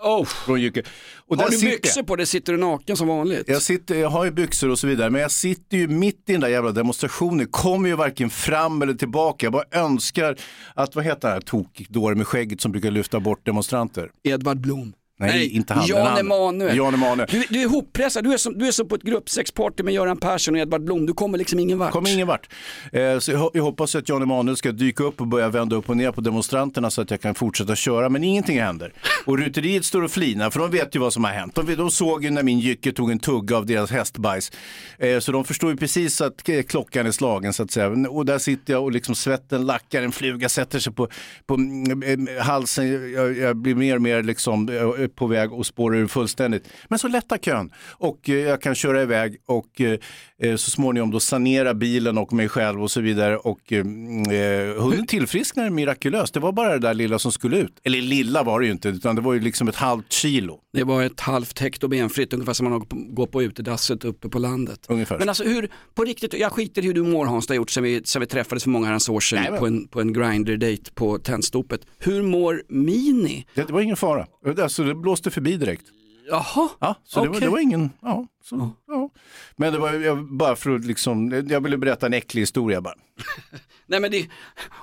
[0.04, 0.26] Oh.
[0.26, 0.84] Från Jycke.
[1.28, 3.44] Och har du sitter byxor på dig sitter du naken som vanligt.
[3.48, 6.32] Jag, sitter, jag har ju byxor och så vidare, men jag sitter ju mitt i
[6.32, 9.46] den där jävla demonstrationen, kommer ju varken fram eller tillbaka.
[9.46, 10.38] Jag bara önskar
[10.76, 14.12] att, vad heter den här tokdåren med skägget som brukar lyfta bort demonstranter?
[14.24, 14.94] Edvard Blom.
[15.28, 15.86] Nej, inte han.
[15.88, 16.18] Jan.
[16.18, 16.78] Emanuel.
[16.78, 17.28] Jan Emanuel.
[17.32, 20.18] Du, du är ihoppressad, du är, som, du är som på ett gruppsexparty med Göran
[20.18, 21.06] Persson och Edvard Blom.
[21.06, 21.92] Du kommer liksom ingen vart.
[21.92, 22.50] Kommer ingen vart.
[22.92, 25.90] Eh, så jag, jag hoppas att Jan Emanuel ska dyka upp och börja vända upp
[25.90, 28.94] och ner på demonstranterna så att jag kan fortsätta köra, men ingenting händer.
[29.26, 31.56] Och ruteriet står och flinar, för de vet ju vad som har hänt.
[31.56, 34.52] De, de såg ju när min jycke tog en tugga av deras hästbajs.
[34.98, 37.88] Eh, så de förstår ju precis att eh, klockan är slagen så att säga.
[37.88, 41.08] Och där sitter jag och liksom svetten lackar, en fluga sätter sig på,
[41.46, 43.12] på mm, eh, halsen.
[43.14, 46.70] Jag, jag blir mer och mer liksom eh, på väg och spåra ur fullständigt.
[46.88, 50.00] Men så lättar kön och eh, jag kan köra iväg och eh,
[50.58, 53.38] så småningom då sanera bilen och mig själv och så vidare.
[53.38, 56.34] Och eh, eh, hunden tillfrisknade mirakulöst.
[56.34, 57.74] Det var bara det där lilla som skulle ut.
[57.84, 60.60] Eller lilla var det ju inte, utan det var ju liksom ett halvt kilo.
[60.74, 64.86] Det var ett halvt hekto benfritt, ungefär som man går på- utedasset uppe på landet.
[64.90, 65.20] Ungefär.
[65.20, 67.70] Men alltså hur, på riktigt, jag skiter i hur du mår Hans, det har gjort
[67.70, 70.14] sen vi, sen vi träffades för många herrans år sedan Nej, på en, på en
[70.14, 71.82] grinder-date på Tennstopet.
[72.00, 73.46] Hur mår Mini?
[73.56, 74.28] Det, det var ingen fara.
[74.62, 75.84] Alltså, det blåste förbi direkt.
[76.32, 79.10] Jaha, Ja, så det, var, det var ingen, ja, så, ja.
[79.56, 82.96] Men det var jag, bara för att liksom, jag ville berätta en äcklig historia bara.
[83.86, 84.30] Nej men det,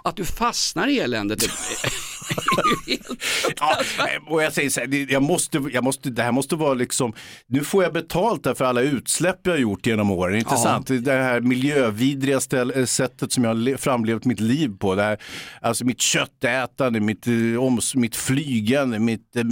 [0.05, 1.39] att du fastnar i eländet,
[2.29, 3.23] det är ju helt
[3.61, 3.77] Ja,
[4.27, 7.13] och jag säger så här, jag måste, jag måste, det här måste vara liksom,
[7.47, 10.57] nu får jag betalt där för alla utsläpp jag har gjort genom åren, inte Ja.
[10.63, 10.87] sant?
[11.05, 15.03] Det här miljövidriga ställ, eh, sättet som jag har le- framlevt mitt liv på, det
[15.03, 15.19] här,
[15.61, 19.43] alltså mitt köttätande, mitt, eh, oms, mitt flygande, mitt, eh,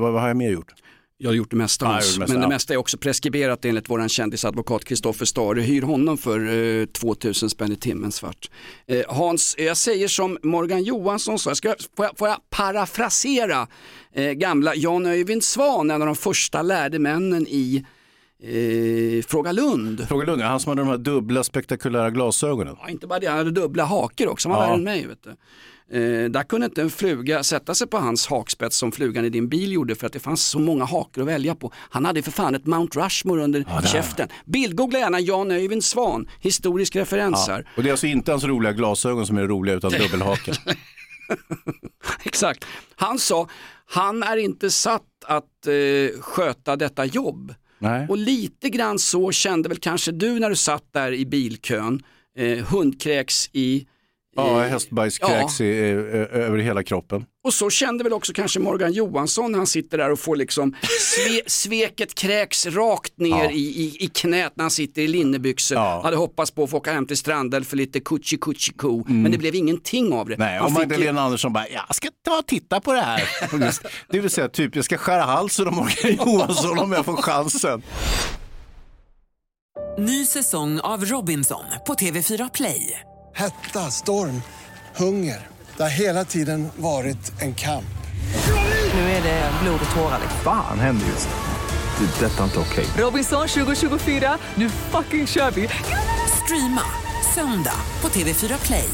[0.00, 0.72] vad, vad har jag mer gjort?
[1.18, 2.48] Jag har gjort det mesta, Ja, det mesta, men det ja.
[2.48, 5.60] mesta är också preskriberat enligt våran kändisadvokat Kristoffer Stare.
[5.60, 8.50] Hyr honom för eh, 2000 spänn i timmen svart.
[8.86, 13.66] Eh, Hans, jag säger som Morgan Johansson sa, jag ska, får, jag, får jag parafrasera
[14.12, 17.84] eh, gamla Jan Öyvind Svan, en av de första lärde männen i
[18.42, 20.08] eh, Fråga Lund.
[20.08, 22.76] Fråga Lund, han som hade de här dubbla spektakulära glasögonen.
[22.80, 24.68] Ja, inte bara det, han hade dubbla hakor också, han var Ja.
[24.68, 25.06] värre än mig.
[25.06, 25.36] Vet du.
[25.92, 29.48] Eh, där kunde inte en fluga sätta sig på hans hakspets som flugan i din
[29.48, 31.72] bil gjorde för att det fanns så många hakor att välja på.
[31.76, 33.86] Han hade för fan ett Mount Rushmore under där.
[33.88, 34.28] käften.
[34.44, 37.54] Bildgoogla gärna Jan Öyvind Svan, historisk referens Ja.
[37.54, 37.68] här.
[37.76, 40.54] Och det är alltså inte hans roliga glasögon som är roliga utan dubbelhaken.
[42.24, 42.64] Exakt.
[42.96, 43.48] Han sa,
[43.86, 47.54] han är inte satt att eh, sköta detta jobb.
[47.78, 48.06] Nej.
[48.08, 52.02] Och lite grann så kände väl kanske du när du satt där i bilkön,
[52.38, 53.86] eh, hundkräks i
[54.36, 57.24] Ja, hästbajskräks i, eh, över hela kroppen.
[57.44, 60.74] Och så kände väl också kanske Morgan Johansson när han sitter där och får liksom
[61.00, 63.50] sve, sveket kräks rakt ner Ja.
[63.50, 66.02] i, i, i knät när han sitter i linnebyxor.
[66.02, 69.04] Hade hoppats på att få åka hem till Strandell för lite kuchi kuchi ko.
[69.08, 70.34] Men det blev ingenting av det.
[70.34, 70.46] Mm.
[70.48, 73.00] Nej, Han och fick ju- Magdalena Andersson bara, jag ska ta och titta på det
[73.00, 73.22] här.
[74.10, 77.82] Det vill säga, typ, jag ska skära halsen av Morgan Johansson om jag får chansen.
[79.98, 83.00] Ny säsong av Robinson på TV4 Play.
[83.38, 84.42] Hetta, storm,
[84.96, 85.48] hunger.
[85.76, 87.84] Det har hela tiden varit en kamp.
[88.94, 90.20] Nu är det blod och tårar.
[90.44, 92.06] Fan händer just nu.
[92.06, 92.24] Det.
[92.24, 92.84] är Detta är inte okej.
[92.98, 95.68] Robinson 2024, nu fucking kör vi!
[96.44, 96.82] Streama
[97.34, 98.88] söndag på TV4 Play.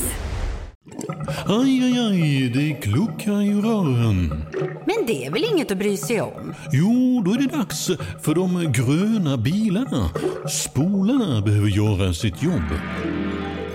[1.46, 4.44] Aj, aj, aj, det kluckar i rören.
[4.86, 6.54] Men det är väl inget att bry sig om?
[6.72, 7.90] Jo, då är det dags
[8.22, 10.10] för de gröna bilarna.
[10.48, 12.68] Spolarna behöver göra sitt jobb.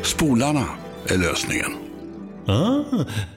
[0.08, 0.66] Spolarna
[1.08, 1.72] är lösningen.
[2.48, 2.84] Ah,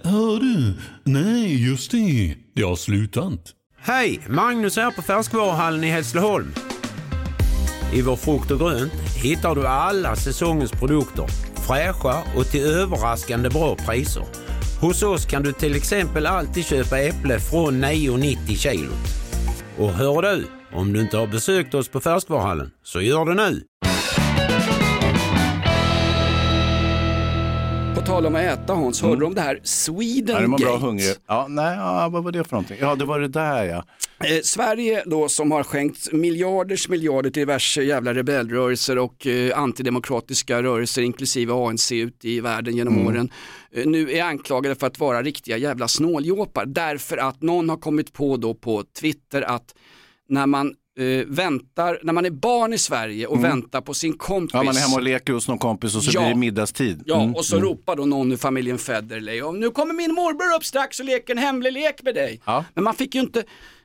[0.03, 0.75] hör du?
[1.05, 2.37] Nej, just det.
[2.55, 3.41] Det har slutat.
[3.81, 4.21] Hej!
[4.29, 6.55] Magnus här på Färskvaruhallen i Hässleholm.
[7.95, 11.27] I vår frukt och grönt hittar du alla säsongens produkter.
[11.67, 14.25] Fräscha och till överraskande bra priser.
[14.81, 18.93] Hos oss kan du till exempel alltid köpa äpple från 9,90 kilot.
[19.79, 23.63] Och hör du, om du inte har besökt oss på Färskvaruhallen, så gör det nu.
[28.01, 30.77] På tal om att äta Hans, hörde du om det här Sweden Ja, var bra
[30.77, 31.15] hungrig.
[31.27, 32.77] Ja, nej, ja, vad var det för någonting?
[32.81, 33.85] Ja, det var det där ja.
[34.27, 40.63] Eh, Sverige då som har skänkt miljarders miljarder till diverse jävla rebellrörelser och eh, antidemokratiska
[40.63, 43.07] rörelser inklusive ANC ute i världen genom Mm.
[43.07, 43.31] åren.
[43.73, 48.13] Eh, nu är anklagade för att vara riktiga jävla snåljåpar därför att någon har kommit
[48.13, 49.75] på då på Twitter att
[50.29, 53.51] när man eh, väntar, när man är barn i Sverige och Mm.
[53.51, 54.55] väntar på sin kompis.
[54.55, 56.21] Ja, man är hemma och leker hos någon kompis och så Ja.
[56.21, 57.03] blir det middagstid.
[57.07, 57.69] Ja, Mm, och så mm.
[57.69, 61.39] ropar då någon ur familjen Federley nu kommer min morbror upp strax och leker en
[61.39, 62.41] hemlig lek med dig.
[62.45, 62.65] Ja.
[62.75, 63.41] Men man fick ju inte,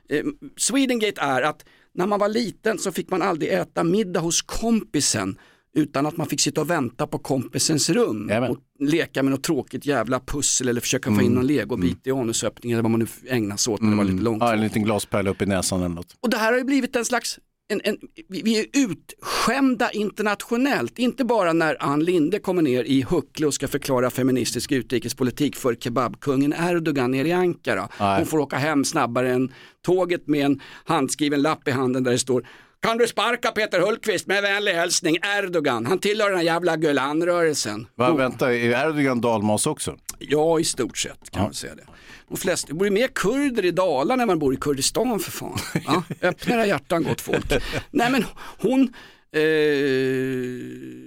[0.08, 0.22] eh,
[0.56, 5.38] Swedengate är att när man var liten så fick man aldrig äta middag hos kompisen
[5.76, 9.86] utan att man fick sitta och vänta på kompisens rum och leka med något tråkigt
[9.86, 11.32] jävla pussel eller försöka få in Mm.
[11.34, 14.22] någon legobit i anusöppningen eller vad man nu ägnar sig åt när det var lite
[14.22, 14.42] långt.
[14.42, 16.16] Ja, en liten glaspärla upp i näsan eller något.
[16.20, 17.96] Och det här har ju blivit en slags, en, en,
[18.28, 23.54] vi vi är utskämda internationellt, inte bara när Ann Linde kommer ner i Huckle och
[23.54, 27.88] ska förklara feministisk utrikespolitik för kebabkungen Erdogan nere i Ankara.
[28.00, 28.16] Nej.
[28.18, 29.52] Hon får åka hem snabbare än
[29.86, 32.46] tåget med en handskriven lapp i handen där det står
[32.86, 37.86] kan du sparka Peter Hultqvist med vänlig hälsning Erdogan, han tillhör den här jävla Gulan-rörelsen.
[37.94, 39.96] Va, vänta, är Erdogan dalmas också?
[40.18, 41.84] Ja, i stort sett kan man säga det.
[42.28, 45.30] De flesta, det bor ju mer kurder i Dalarna än man bor i Kurdistan för
[45.30, 45.58] fan.
[45.86, 47.52] Ja, öppna era hjärtan gott folk.
[47.90, 48.24] Nej men
[48.58, 48.94] hon,
[49.32, 49.40] eh,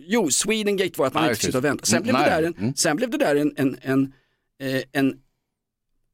[0.08, 1.68] jo Swedengate var att man Ja, inte just sitter och det.
[1.70, 1.86] väntar.
[1.86, 2.42] Sen Mm, blev det nej.
[2.42, 2.76] där en, Mm.
[2.76, 4.14] sen blev det där en, en, en,
[4.62, 5.14] eh, en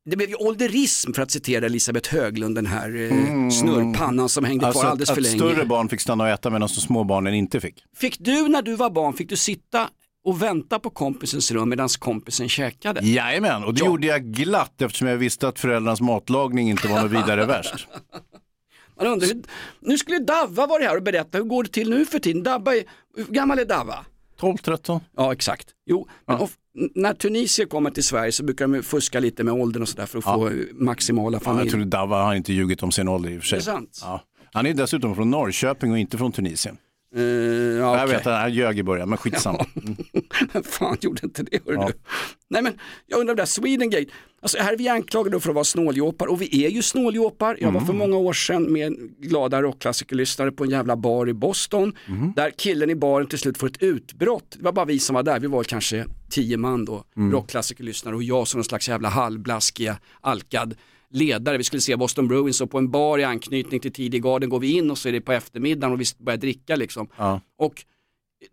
[0.06, 4.65] det blev ju ålderism för att citera Elisabeth Höglund, den här eh, snurrpannan som hängde
[4.68, 5.38] Alltså kvar att, alldeles att för länge.
[5.38, 7.84] större barn fick stanna och äta medan de små barnen inte fick.
[7.96, 9.89] Fick du när du var barn, fick du sitta
[10.26, 13.02] och vänta på kompisens rum medan kompisen käkade?
[13.08, 13.86] Jajamän, och det Ja.
[13.86, 17.88] gjorde jag glatt eftersom jag visste att föräldrarnas matlagning inte var något vidare värst.
[18.98, 19.30] Man undrar,
[19.80, 22.44] nu skulle Davva vara här och berätta, hur går det till nu för tiden?
[22.44, 22.84] Dabba är,
[23.18, 24.06] hur gammal är Davva?
[24.39, 25.02] 12-13.
[25.18, 25.68] Ja exakt.
[25.86, 26.38] Jo, n-
[26.95, 30.17] när tunisier kommer till Sverige så brukar de fuska lite med åldern och sådär för
[30.19, 30.33] att Ja.
[30.33, 31.65] få eh, maximala Ja, familj.
[31.67, 33.55] jag tror Dava har inte ljugit om sin ålder i och för sig.
[33.55, 33.99] Är det sant?
[34.01, 34.21] Ja.
[34.53, 36.77] Han är dessutom från Norrköping och inte från Tunisien.
[37.15, 38.17] Eh, ja, Jag okej.
[38.17, 39.65] vet att han ljög i början, men skitsamma.
[39.86, 39.95] Mm.
[40.54, 41.60] Vem fan gjorde inte det?
[41.65, 41.88] Hör Ja.
[41.88, 41.93] du?
[42.49, 42.73] Nej men
[43.08, 44.06] jag undrar det där Swedengate,
[44.41, 47.58] alltså här är vi anklagade för att vara snåljåpar och vi är ju snåljåpar.
[47.60, 47.86] Jag var Mm.
[47.86, 52.34] för många år sedan med glada rockklassikerlyssnare på en jävla bar i Boston Mm.
[52.36, 54.56] där killen i baren till slut får ett utbrott.
[54.58, 57.32] Det var bara vi som var där, vi var kanske tio man då, Mm.
[57.32, 60.75] rockklassikerlyssnare och jag som någon slags jävla halvblaskiga, alkad
[61.15, 61.58] ledare.
[61.58, 64.60] Vi skulle se Boston Bruins och på en bar i anknytning till tidig garden går
[64.60, 67.08] vi in och så är det på eftermiddagen och vi börjar dricka liksom.
[67.17, 67.41] Ja.
[67.58, 67.86] Och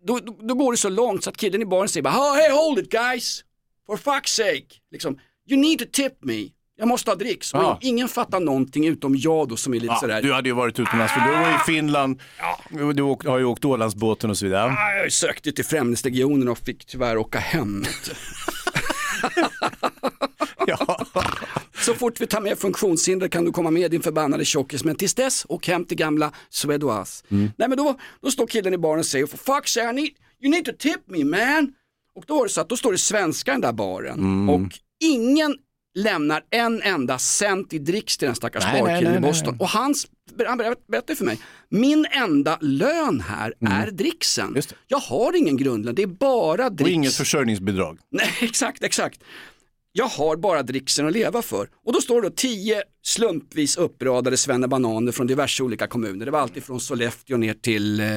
[0.07, 2.35] då, då, då går det så långt så att killen i baren säger bara "Oh,
[2.35, 3.43] hey hold it guys,
[3.87, 6.47] for fuck's sake, liksom, you need to tip me.
[6.75, 7.53] Jag måste ha dricks.
[7.53, 7.79] Ja.
[7.81, 10.21] ingen fattar någonting utom jag då som är lite Ja, sådär.
[10.21, 12.21] du hade ju varit utomlands, för du var i Finland,
[12.95, 14.71] du åk- har ju åkt Ålandsbåten och så vidare.
[14.71, 17.83] Ah, Jag sökte till Främlingslegionen och fick tyvärr åka hem.
[21.85, 25.13] Så fort vi tar med funktionshinder kan du komma med din förbannade tjockis, men tills
[25.13, 27.23] dess, åk hem till gamla Suédoise.
[27.31, 27.51] Mm.
[27.57, 30.09] Nej men då, då står killen i baren och säger, for sake, I need,
[30.41, 31.73] you need to tip me man.
[32.15, 34.49] Och då var det så att då står det svenska i den där baren Mm.
[34.49, 34.61] och
[35.03, 35.55] ingen
[35.95, 39.29] lämnar en enda cent i dricks till den stackars Nej, nej, barkillen nej, i nej,
[39.29, 39.49] Boston.
[39.53, 39.59] nej.
[39.59, 40.07] Och hans,
[40.47, 43.73] han ber- berättade för mig, min enda lön här Mm.
[43.73, 44.61] är dricksen.
[44.87, 46.83] Jag har ingen grundlön, det är bara dricks.
[46.87, 47.97] Och inget försörjningsbidrag.
[48.11, 49.19] Nej, exakt, exakt.
[49.95, 51.69] Jag har bara dricksen att leva för.
[51.85, 56.25] Och då står det då tio slumpvis uppradade svennebananer från diverse olika kommuner.
[56.25, 58.07] Det var alltid från Sollefteå ner till eh,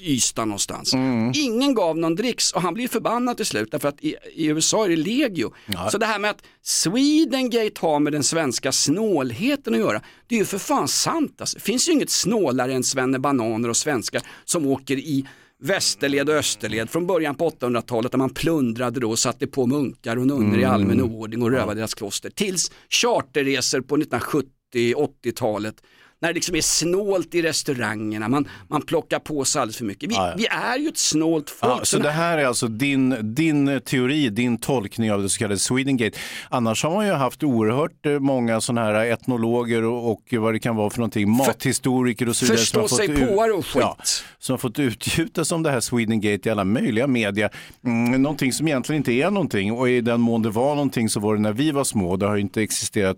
[0.00, 0.94] Ystad någonstans.
[1.34, 4.84] Ingen gav någon dricks och han blir förbannad till slut därför att i, i USA
[4.84, 5.52] är det legio.
[5.66, 5.90] Ja.
[5.90, 10.38] Så det här med att Swedengate har med den svenska snålheten att göra, det är
[10.38, 11.40] ju för fan sant.
[11.40, 11.58] Alltså.
[11.58, 15.26] Det finns ju inget snålare än svennebananer och svenskar som åker i
[15.62, 20.16] västerled och österled från början på 800-talet där man plundrade då och satte på munkar
[20.16, 20.74] och nunnor i Mm.
[20.74, 22.30] allmän oordning och rövade deras kloster.
[22.30, 25.74] Tills charterresor på 1970-80-talet
[26.20, 30.10] när det liksom är snålt i restaurangerna, man, man plockar på sig alldeles för mycket.
[30.10, 30.34] Vi, Ja, ja.
[30.36, 31.72] vi är ju ett snålt folk.
[31.80, 35.58] Ja, så det här är alltså din, din teori, din tolkning av det så kallade
[35.58, 36.18] Swedengate.
[36.50, 40.58] Annars har man ju haft oerhört eh, många sådana här etnologer och, och vad det
[40.58, 42.58] kan vara för någonting, mathistoriker och så vidare.
[42.58, 43.82] som har fått Förståsigpåare och skit.
[43.82, 43.96] Ja,
[44.38, 47.50] som har fått utgjutas om det här Swedengate i alla möjliga media.
[47.84, 51.20] Mm, någonting som egentligen inte är någonting och i den mån det var någonting så
[51.20, 52.16] var det när vi var små.
[52.16, 53.16] Det har ju inte existerat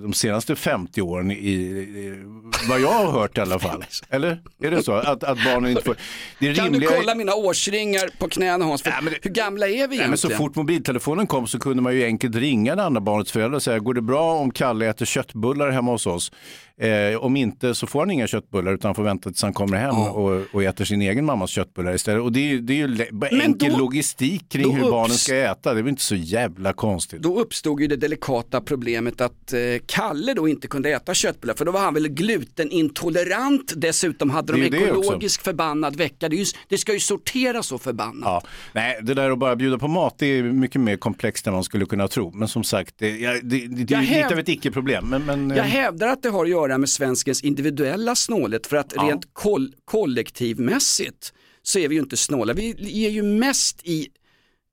[0.00, 2.24] de senaste 50 åren i,
[2.68, 3.84] vad jag har hört i alla fall.
[4.10, 4.92] Eller är det så?
[4.92, 5.96] Att, att barnen inte får...
[6.38, 8.82] Det Kan rimliga du kolla mina årsringar på knäna Hans?
[8.82, 8.92] För
[9.22, 10.00] Hur gamla är vi egentligen?
[10.00, 13.32] Nej, men så fort mobiltelefonen kom så kunde man ju enkelt ringa det andra barnets
[13.32, 16.32] föräldrar och säga, går det bra om Kalle äter köttbullar hemma hos oss?
[16.76, 19.96] Eh, om inte så får han inga köttbullar utan får vänta tills han kommer hem
[19.96, 22.22] och, och äter sin egen mammas köttbullar istället.
[22.22, 23.06] Och det är, det är ju
[23.42, 25.74] enkel då- logistik kring hur barnen ska äta.
[25.74, 27.22] Det är väl inte så jävla konstigt.
[27.22, 31.64] Då uppstod ju det delikata problemet att eh, Kalle då inte kunde äta köttbullar för
[31.64, 33.72] då var han väl glutenintolerant.
[33.76, 36.28] Dessutom hade de ekologisk förbannad vecka.
[36.28, 38.22] Det, ju, det ska ju sorteras så förbannat.
[38.24, 38.42] Ja,
[38.72, 41.64] nej, det där att bara bjuda på mat det är mycket mer komplext än man
[41.64, 42.30] skulle kunna tro.
[42.34, 45.06] Men som sagt, det, ja, det, det, är ju lite häv- av ett icke-problem.
[45.08, 48.76] Men, men, Jag eh, hävdar att det har att göra med svenskens individuella snålhet för
[48.76, 49.02] att Ja.
[49.02, 52.52] rent koll- kollektivmässigt så är vi ju inte snåla.
[52.52, 54.08] Vi ger ju mest i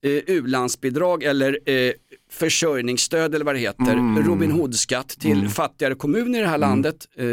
[0.03, 1.91] eh, u-landsbidrag eller eh,
[2.31, 4.23] försörjningsstöd eller vad det heter, Mm.
[4.27, 7.07] Robin Hood-skatt till fattigare kommuner i det här landet.
[7.17, 7.25] Eh,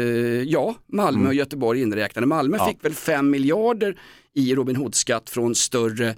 [0.43, 2.27] ja, Malmö och Göteborg inräknade.
[2.27, 2.65] Malmö Mm.
[2.67, 2.73] Ja.
[2.73, 3.97] fick väl 5 miljarder
[4.33, 6.15] i Robin Hood-skatt från större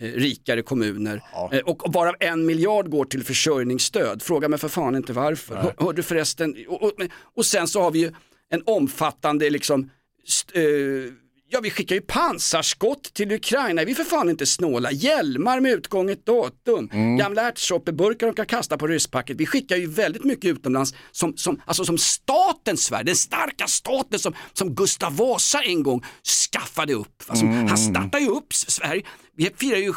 [0.00, 1.22] rikare kommuner.
[1.52, 4.22] Eh, och varav en miljard går till försörjningsstöd.
[4.22, 5.56] Fråga mig för fan inte varför.
[5.56, 6.92] Hör, hörde förresten, och, och,
[7.36, 8.12] och sen så har vi ju
[8.50, 9.90] en omfattande liksom,
[10.26, 11.12] st, eh,
[11.50, 14.92] ja vi skickar ju pansarskott till Ukraina, vi är för fan inte snåla.
[14.92, 16.88] Hjälmar med utgånget datum,
[17.18, 19.36] gamla ärtsoppeburkar de kan kasta på rysspacket.
[19.36, 24.18] Vi skickar ju väldigt mycket utomlands som, som, alltså som staten Sverige, den starka staten
[24.18, 26.04] som, som Gustav Vasa en gång
[26.52, 27.22] skaffade upp.
[27.26, 29.02] Alltså, Han startade ju upp Sverige,
[29.36, 29.92] vi firar ju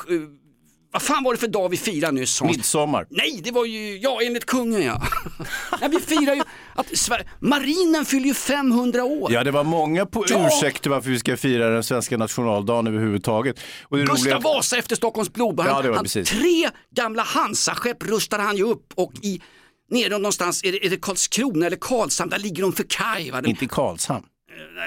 [0.92, 2.40] vad fan var det för dag vi firade nyss?
[2.40, 2.58] Hans?
[2.58, 3.08] Midsommar.
[3.10, 5.02] Nej, det var ju, ja enligt kungen ja.
[5.82, 6.42] Nej, vi firar ju
[6.76, 9.32] att Sverige, marinen fyller ju 500 år.
[9.34, 10.48] Ja, det var många på Ja.
[10.48, 13.60] ursäkter varför vi ska fira den svenska nationaldagen överhuvudtaget.
[13.84, 15.66] Och det Gustav roliga- Vasa efter Stockholms blodbad.
[15.68, 16.30] Ja, det var han, precis.
[16.30, 19.42] tre gamla Hansaskepp rustade han ju upp och i
[19.90, 23.32] nere någonstans, är det, är det Karlskrona eller Karlshamn, där ligger de för kaj.
[23.32, 23.42] Va?
[23.42, 24.26] De- Inte i Karlshamn.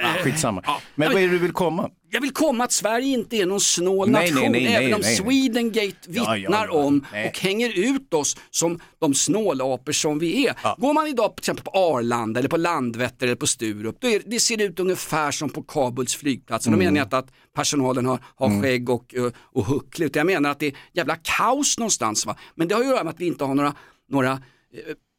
[0.02, 0.62] Eh, Ah, skitsamma.
[0.66, 0.80] ja.
[0.94, 1.90] Men vad är det du vill komma?
[2.10, 5.02] Jag vill komma att Sverige inte är någon snål Nej, nation, nej, nej, även om.
[5.02, 6.70] Swedengate vittnar ja, ja.
[6.72, 10.80] om och hänger ut oss som de snålapor som vi är.
[10.80, 14.22] Går man idag till exempel på Arlanda eller på Landvetter eller på Sturup, då är,
[14.26, 16.66] det ser ut ungefär som på Kabuls flygplats.
[16.66, 16.84] Och Då Mm.
[16.86, 18.62] menar jag inte att personalen har, har Mm.
[18.62, 22.26] skägg och, och, och huckle, utan jag menar att det är jävla kaos någonstans.
[22.26, 22.36] Va?
[22.54, 23.74] Men det har ju att göra med att vi inte har några,
[24.10, 24.38] några eh,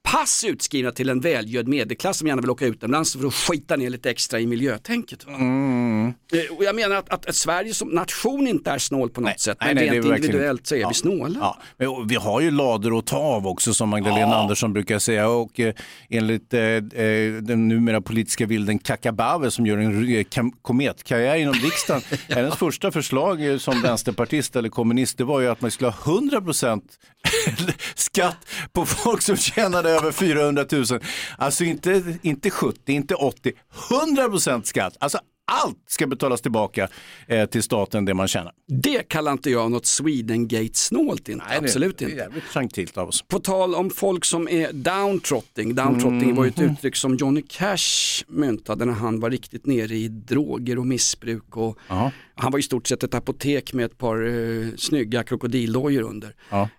[0.06, 3.90] pass utskrivna till en välgödd medelklass som gärna vill åka utomlands för att skita ner
[3.90, 5.26] lite extra i miljötänket.
[5.28, 6.08] Mm.
[6.08, 9.40] Eh, Och jag menar att, att, att Sverige som nation inte är snål på något
[9.40, 10.88] sätt, nej, men nej, rent verkligen individuellt så är Ja.
[10.88, 11.40] vi snåla.
[11.40, 15.30] Ja, men vi har ju lador att ta av också som Magdalena Andersson brukar säga
[15.30, 15.74] och eh,
[16.10, 22.02] enligt eh, eh, den numera politiska bilden Kakabave som gör en kam- kometkarriär inom riksdagen.
[22.30, 26.14] Hennes första förslag eh, som vänsterpartist eller kommunist det var ju att man skulle ha
[26.14, 26.82] 100%
[27.96, 30.86] skatt på folk som tjänade över 400 000.
[31.38, 33.54] Alltså inte, inte 70, inte 80,
[33.90, 34.98] 100% skatt.
[35.00, 36.88] Alltså allt ska betalas tillbaka
[37.28, 38.52] eh, till staten det man tjänar.
[38.68, 42.18] Det kallar inte jag något Swedengate-snålt inte, Nej, det- absolut det är inte.
[42.22, 43.22] jävligt gentilt av oss.
[43.22, 46.70] På tal om folk som är downtrotting, downtrotting var ju ett Mhm.
[46.72, 51.58] uttryck som Johnny Cash myntade när han var riktigt nere i droger och missbruk.
[51.58, 51.78] Och
[52.36, 56.36] han var i stort sett ett apotek med ett par eh, snygga krokodildojor under.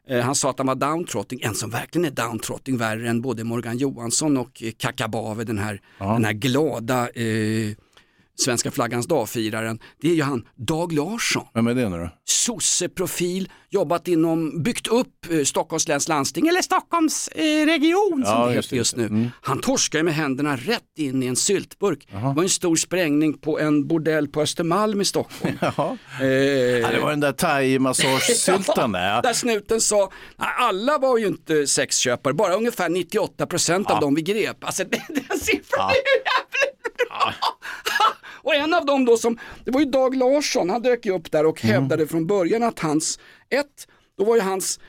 [0.09, 3.45] Eh, han sa att han var downtrotting, en som verkligen är downtrotting, värre än både
[3.45, 7.75] Morgan Johansson och eh, Kakabave, den här, den här glada eh,
[8.41, 9.79] svenska flaggans dagfiraren.
[10.01, 12.11] Det är ju han Dag Larsson Vem är det nu då?
[12.25, 18.47] sosseprofil, jobbat inom, byggt upp eh, Stockholms läns landsting eller Stockholms eh, region som Ja,
[18.47, 18.79] det just heter Mm.
[18.79, 19.31] just nu.
[19.43, 22.09] Han torskar ju med händerna rätt in i en syltburk.
[22.11, 25.59] Det var en stor sprängning på en bordell på Östermalm i Stockholm.
[25.61, 25.99] Jaha.
[26.21, 29.23] Eh, Ja, det var den där thai-massagesyltan där.
[29.23, 34.23] där snuten sa, "Nej, alla var ju inte sexköpare, bara ungefär 98% av dem vi
[34.23, 34.65] grep.
[34.65, 37.33] Alltså den, den siffran är ju jävligt bra.
[38.47, 41.33] Och en av dem då som, det var ju Dag Larsson, han dök ju upp
[41.33, 43.19] där och hävdade från början att hans,
[43.51, 43.89] ett,
[44.19, 44.81] då var ju hans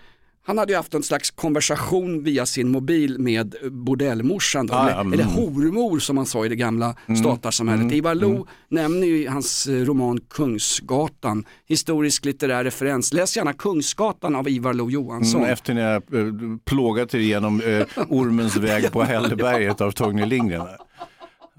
[0.47, 5.13] han hade ju haft en slags konversation via sin mobil med bordellmorsan, Ah, eller, mm.
[5.13, 7.93] eller hormor som man sa i det gamla statarsamhället.
[7.93, 13.13] Ivar Lo nämner ju i hans eh, roman Kungsgatan, historisk litterär referens.
[13.13, 15.41] Läs gärna Kungsgatan av Ivar Lo Johansson.
[15.41, 20.25] Mm, efter ni har eh, plågat er igenom eh, Ormens väg på Hälleberget av Torgny
[20.25, 20.67] Lindgren.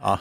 [0.02, 0.18] Ja.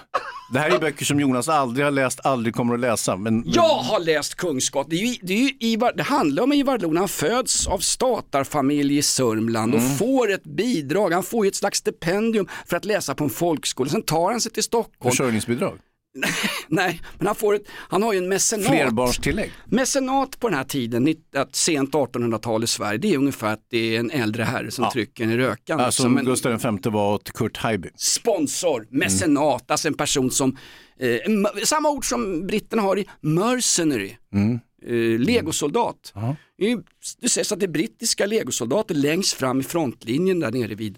[0.54, 3.16] Det här är böcker som Jonas aldrig har läst, aldrig kommer att läsa.
[3.16, 6.54] Men, Jag har läst Kungsgatan, det, är ju, det, är ju Ivar, det handlar om
[6.54, 9.96] Ivar Lo han föds av statarfamilj i Sörmland och Mm.
[9.96, 13.90] får ett bidrag, han får ju ett slags stipendium för att läsa på en folkskola.
[13.90, 15.12] Sen tar han sig till Stockholm.
[15.12, 15.78] Försörjningsbidrag?
[16.68, 18.68] Nej, men han, får ett, han har ju en mecenat.
[18.68, 19.52] Flerbarnstillägg?
[19.66, 23.96] Mecenat på den här tiden, att sent 1800-tal i Sverige, det är ungefär att det
[23.96, 24.92] är en äldre herre som Ja.
[24.92, 25.80] trycker en i rökan.
[25.80, 26.52] Ja, som Som en Gustav
[26.84, 27.90] V var åt Kurt Haijby.
[27.96, 30.58] sponsor, mecenat, alltså en person som,
[31.00, 34.60] eh, samma ord som britterna har i mercenary, Mm.
[34.88, 36.14] eh, legosoldat.
[36.58, 36.84] Är ju-
[37.22, 40.98] Det sägs att det är brittiska legosoldater längst fram i frontlinjen där nere vid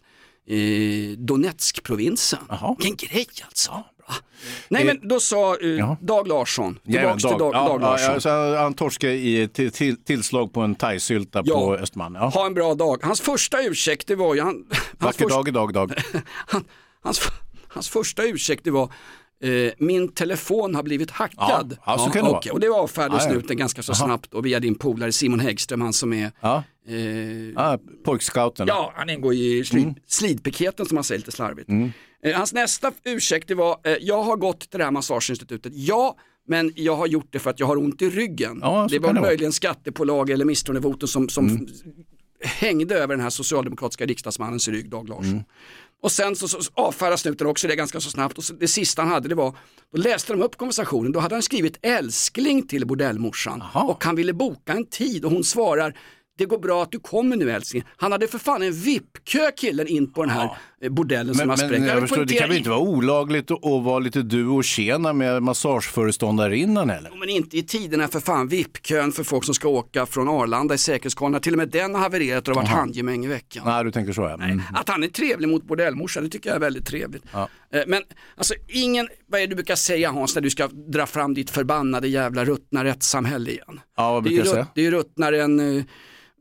[0.51, 2.39] eh, Donetsk-provinsen.
[2.80, 3.84] Vilken grej alltså.
[4.10, 4.18] Bra.
[4.70, 8.14] Nej men då sa eh, Dag Larsson, Jajamän, tillbaks till Dag, ja, Dag Larsson.
[8.14, 11.55] ja, så han torskade i till, till, tillslag på en thaisylta Ja.
[11.55, 12.16] på Östermalm.
[12.16, 12.30] Ja.
[12.30, 12.99] Ha en bra dag.
[13.03, 15.93] Hans första ursäkt det var ju, han, hans, Vacker första, dag idag, dag.
[17.01, 17.22] hans,
[17.68, 18.84] hans första ursäkt det var
[19.43, 21.78] eh, min telefon har blivit hackad.
[21.86, 22.51] Ja, så kan det vara.
[22.53, 25.93] Och det avfärdades Ja, snuten ganska så snabbt och via din polare Simon Häggström, han
[25.93, 26.64] som är Ja.
[26.88, 26.95] eh,
[27.55, 28.68] Ja, pojkscouten.
[28.68, 31.70] Ja, han ingår i slid, slidpiketen som man säger lite slarvigt.
[31.70, 31.91] Mm.
[32.24, 36.17] Eh, hans nästa ursäkt var, eh, jag har gått till det här massageinstitutet, ja,
[36.47, 38.59] men jag har gjort det för att jag har ont i ryggen.
[38.61, 41.67] Ja, det var det möjligen skattepålag eller misstroendevotum som, som Mm.
[42.43, 45.32] hängde över den här socialdemokratiska riksdagsmannens rygg, Dag Larsson.
[45.32, 45.43] Mm.
[46.01, 49.01] Och sen så, så avfärdar snuten också det ganska så snabbt och så, det sista
[49.01, 49.55] han hade det var,
[49.93, 54.34] då läste de upp konversationen, då hade han skrivit älskling till bordellmorsan och han ville
[54.34, 55.97] boka en tid och hon svarar
[56.39, 57.83] det går bra att du kommer nu älskling.
[57.97, 61.59] Han hade för fan en VIP-kö killen in på den här eh, bordellen som Men,
[61.59, 64.63] har men jag förstår, det kan väl inte vara olagligt att, vara lite du och
[64.63, 67.11] tjena med massageföreståndarinnan heller?
[67.19, 70.77] Men inte i tiderna för fan VIP-kön för folk som ska åka från Arlanda i
[70.77, 71.41] säkerhetskontroll.
[71.41, 73.63] Till och med den har havererat och det har varit handgemäng i veckan.
[73.65, 74.33] Nej, du tänker så ja.
[74.33, 74.61] Mm.
[74.73, 77.23] Att han är trevlig mot bordellmorsan, det tycker jag är väldigt trevligt.
[77.31, 77.49] Ja.
[77.73, 78.03] Eh, Men
[78.35, 81.49] alltså ingen, vad är det du brukar säga Hans när du ska dra fram ditt
[81.49, 83.79] förbannade jävla ruttna rättssamhälle igen?
[83.97, 84.67] Ja, vad det är brukar ju jag säga?
[84.75, 85.85] Det är ju ruttnare än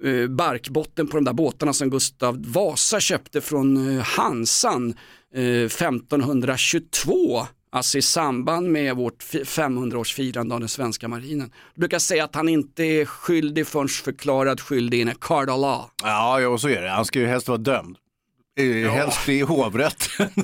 [0.04, 4.94] eh, eh, barkbotten på de där båtarna som Gustav Vasa köpte från eh, Hansan
[5.34, 7.46] eh, 1522.
[7.70, 11.52] Alltså i samband med vårt fi- 500-årsfirande av den svenska marinen.
[11.74, 15.60] Du brukar säga att han inte är skyldig förrän förklarad skyldig in a card of
[15.60, 15.84] law.
[16.02, 16.88] Ja, ja, så är det.
[16.90, 17.96] Han ska ju helst vara dömd.
[18.58, 20.28] Eh, Helst i hovrätten.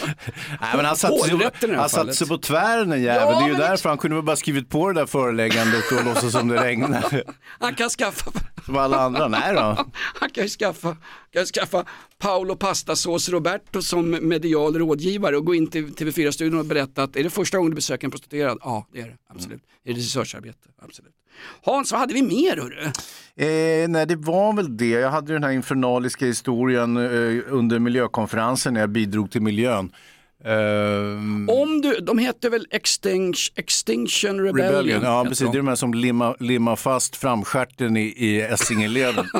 [0.60, 2.16] Nej, men han satte sig, han fallet.
[2.16, 3.30] sig på tvären den jäveln.
[3.30, 5.92] Ja, det är ju men därför han kunde väl bara skrivit på det där föreläggandet
[5.92, 7.22] och låtsas som det regnar.
[7.60, 8.32] Han kan skaffa
[8.66, 9.28] Som alla andra.
[9.28, 9.86] Nej då.
[9.94, 10.96] Han kan ju skaffa,
[11.32, 11.84] kan ju skaffa
[12.18, 17.24] Paolo Pastasås Roberto som medial rådgivare och gå in till TV4-studion och berätta att är
[17.24, 18.58] det första gången du besöker en prostituerad?
[18.60, 19.16] Ja, det är det.
[19.28, 19.62] Absolut.
[19.84, 20.68] Är det researcharbete?
[20.82, 21.14] Absolut.
[21.62, 22.84] Hans, vad hade vi mer hörru?
[23.36, 24.88] Eh, nej, det var väl det.
[24.90, 29.92] Jag hade den här infernaliska historien eh, under miljökonferensen när jag bidrog till miljön.
[30.44, 34.72] Ehm, Om du, de heter väl Extinction, Extinction Rebellion?
[34.72, 35.38] Rebellion, ja precis.
[35.38, 35.52] de.
[35.52, 39.26] Det är de här som limmar limma fast framstjärten i, i Essingeleden.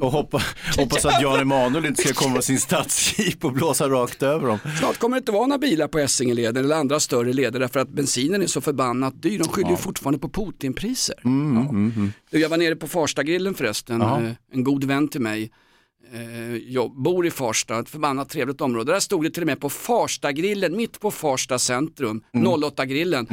[0.00, 0.42] Och hoppa,
[0.76, 4.58] hoppas att Jan Emanuel inte ska komma med sin stadsjeep och blåsa rakt över dem.
[4.78, 7.88] Snart kommer det inte vara några bilar på Essingeleden eller andra större leder därför att
[7.88, 9.38] bensinen är så förbannat dyr.
[9.38, 11.14] De skyller ju fortfarande på Putinpriser.
[11.24, 12.12] Mm, mm, mm.
[12.30, 14.22] Du, Jag var nere på Farstagrillen förresten, Jaha.
[14.22, 15.50] eh, en god vän till mig
[16.14, 18.92] eh, jag bor i Farsta, ett förbannat trevligt område.
[18.92, 23.26] Där stod det till och med på Farstagrillen, mitt på Farsta centrum, 08-grillen.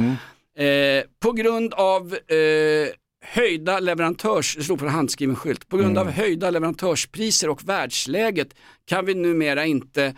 [0.58, 2.88] Eh, på grund av eh,
[3.24, 8.48] höjda leverantörs, det stod på en handskriven skylt, på grund av höjda leverantörspriser och världsläget
[8.86, 10.14] kan vi numera inte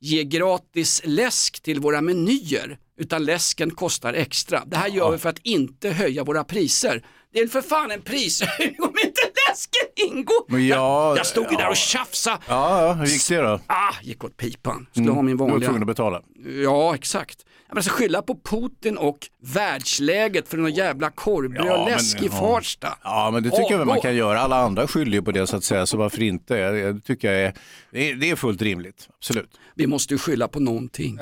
[0.00, 4.62] ge gratis läsk till våra menyer utan läsken kostar extra.
[4.66, 7.04] Det här gör vi för att inte höja våra priser.
[7.32, 10.60] Det är för fan en prishöjning om inte läsken ingår.
[10.60, 11.70] Ja, jag stod ju där ja.
[11.70, 12.38] och tjafsade.
[12.48, 13.60] Ja, ja, hur gick det då?
[13.66, 14.86] Ah, gick åt pipan.
[14.90, 15.14] Skulle Mm.
[15.16, 15.68] ha min Du var vanliga.
[15.68, 16.22] tvungen att betala.
[16.64, 17.38] Ja, exakt.
[17.68, 21.92] Jag menar, så skylla på Putin och världsläget för någon jävla korvbröd Ja, och men-
[21.92, 22.32] läsk i ja.
[22.32, 22.98] Farsta.
[23.04, 24.40] Ja, men det tycker jag väl man kan göra.
[24.40, 26.54] Alla andra skyller ju på det så att säga, så varför inte?
[26.56, 27.54] Jag, jag tycker jag är,
[27.92, 29.50] det, är, det fullt rimligt, absolut.
[29.74, 31.18] Vi måste ju skylla på någonting.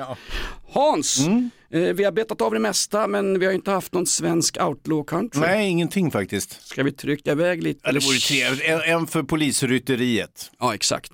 [0.69, 1.49] Hans, Mm.
[1.71, 5.03] eh, vi har betat av det mesta men vi har inte haft någon svensk outlaw
[5.07, 5.41] country.
[5.41, 6.67] Nej, ingenting faktiskt.
[6.67, 7.79] Ska vi trycka iväg lite?
[7.83, 8.63] Ja, det vore trevligt.
[8.65, 10.51] En, en för polisrytteriet.
[10.59, 11.11] Ja, exakt.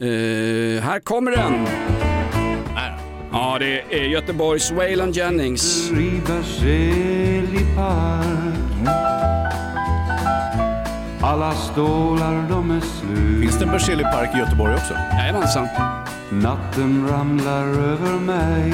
[0.00, 0.06] Eh,
[0.82, 1.66] här kommer den.
[3.32, 5.90] Ja, det är Göteborgs Waylon Jennings.
[11.22, 13.40] Alla stålar de är slut.
[13.40, 14.94] Finns det en Berzelii park i Göteborg också?
[14.94, 15.68] Jajamensan.
[16.30, 18.72] Natten ramlar över mig.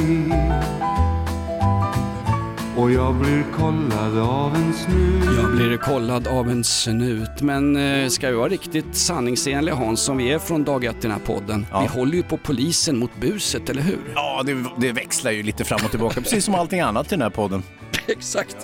[2.79, 5.25] Och jag blir kollad av en snut.
[5.37, 10.17] Jag blir kollad av en snut, men eh, ska vi vara riktigt sanningsenliga Hans, som
[10.17, 11.67] vi är från dag ett i den här podden.
[11.81, 13.99] Vi håller ju på polisen mot buset, eller hur?
[14.15, 17.23] Ja, det, det växlar ju lite fram och tillbaka, precis som allting annat i den
[17.23, 17.63] här podden.
[18.07, 18.57] Exakt.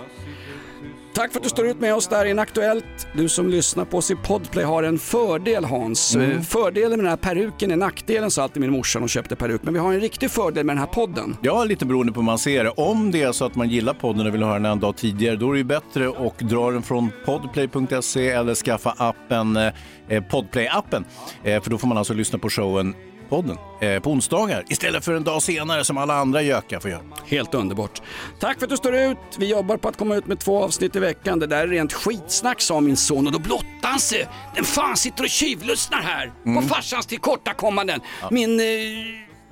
[1.14, 3.06] Tack för att du står ut med oss där i Inaktuellt.
[3.12, 6.14] Du som lyssnar på oss i Podplay har en fördel Hans.
[6.14, 6.30] Mm.
[6.30, 9.36] Eh, Fördelen med den här peruken är nackdelen sa alltid min morsa när hon köpte
[9.36, 9.62] peruk.
[9.62, 11.36] Men vi har en riktig fördel med den här podden.
[11.42, 12.70] Ja, lite beroende på hur man ser det.
[12.70, 15.36] Om det är så att man gillar podden och vill höra den en dag tidigare,
[15.36, 19.72] då är det ju bättre att dra den från podplay.se eller skaffa appen, eh,
[20.08, 21.04] Podplay-appen.
[21.44, 22.94] Eh, för då får man alltså lyssna på showen
[23.28, 27.02] podden eh, på onsdagar istället för en dag senare som alla andra gökar får göra.
[27.26, 28.02] Helt underbart.
[28.40, 29.18] Tack för att du står ut.
[29.38, 31.38] Vi jobbar på att komma ut med två avsnitt i veckan.
[31.38, 34.28] Det där är rent skitsnack sa min son och då blottade han sig.
[34.54, 36.62] Den fan sitter och tjuvlyssnar här Mm.
[36.62, 38.00] på farsans tillkortakommanden.
[38.30, 38.60] Min...
[38.60, 38.66] Eh,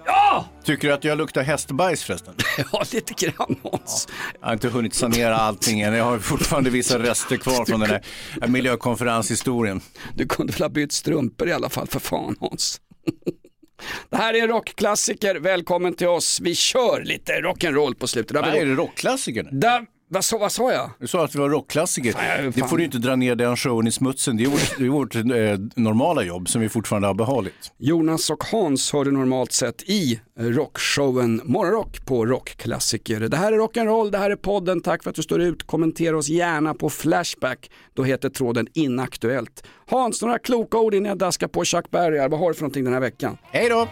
[0.07, 0.45] ja!
[0.64, 2.35] Tycker du att jag luktar hästbajs förresten?
[2.73, 4.09] ja, lite grann Hans.
[4.41, 5.95] Jag har inte hunnit sanera allting än.
[5.95, 8.03] Jag har fortfarande vissa rester kvar från den här
[8.49, 9.81] miljökonferenshistorien.
[10.14, 12.81] Du kunde väl ha bytt strumpor i alla fall för fan Hans.
[14.11, 16.41] Det här är en rockklassiker, välkommen till oss.
[16.41, 18.37] Vi kör lite rock'n'roll på slutet.
[18.43, 19.49] Nej, är det rockklassiker?
[19.53, 20.91] Där, vad, sa, vad sa jag?
[20.99, 22.15] Du sa att vi var rockklassiker.
[22.17, 24.37] Nej, det får du inte dra ner den showen i smutsen.
[24.37, 25.23] Det är vårt, det är vårt eh,
[25.83, 27.73] normala jobb som vi fortfarande har behållit.
[27.79, 33.21] Jonas och Hans hör du normalt sett i rockshowen Morgonrock på Rockklassiker.
[33.21, 34.81] Det här är rock'n'roll, det här är podden.
[34.81, 35.63] Tack för att du står ut.
[35.63, 37.71] Kommentera oss gärna på Flashback.
[37.95, 39.65] Då heter tråden Inaktuellt.
[39.91, 42.29] Hans, några kloka ord innan jag daskar på Chuck Berry.
[42.29, 43.39] Vad har du för någonting den här veckan?
[43.53, 43.89] Hej då!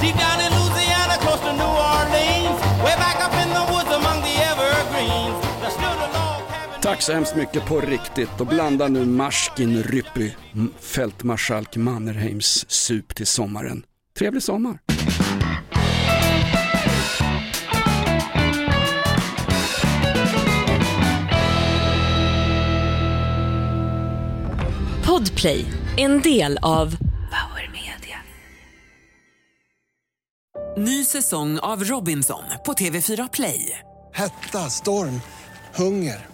[0.00, 3.63] Deep down in Louisiana, close to New Orleans, way back up in the
[6.94, 10.30] Tack så hemskt mycket på riktigt och blanda nu Marskin Ryppy,
[10.80, 13.84] fältmarskalk Mannerheims sup till sommaren.
[14.18, 14.78] Trevlig sommar!
[25.06, 25.64] Podplay,
[25.96, 26.96] en del av
[27.30, 28.18] Power Media.
[30.76, 33.78] Ny säsong av Robinson på TV4 Play.
[34.12, 35.20] Hetta, storm,
[35.74, 36.33] hunger.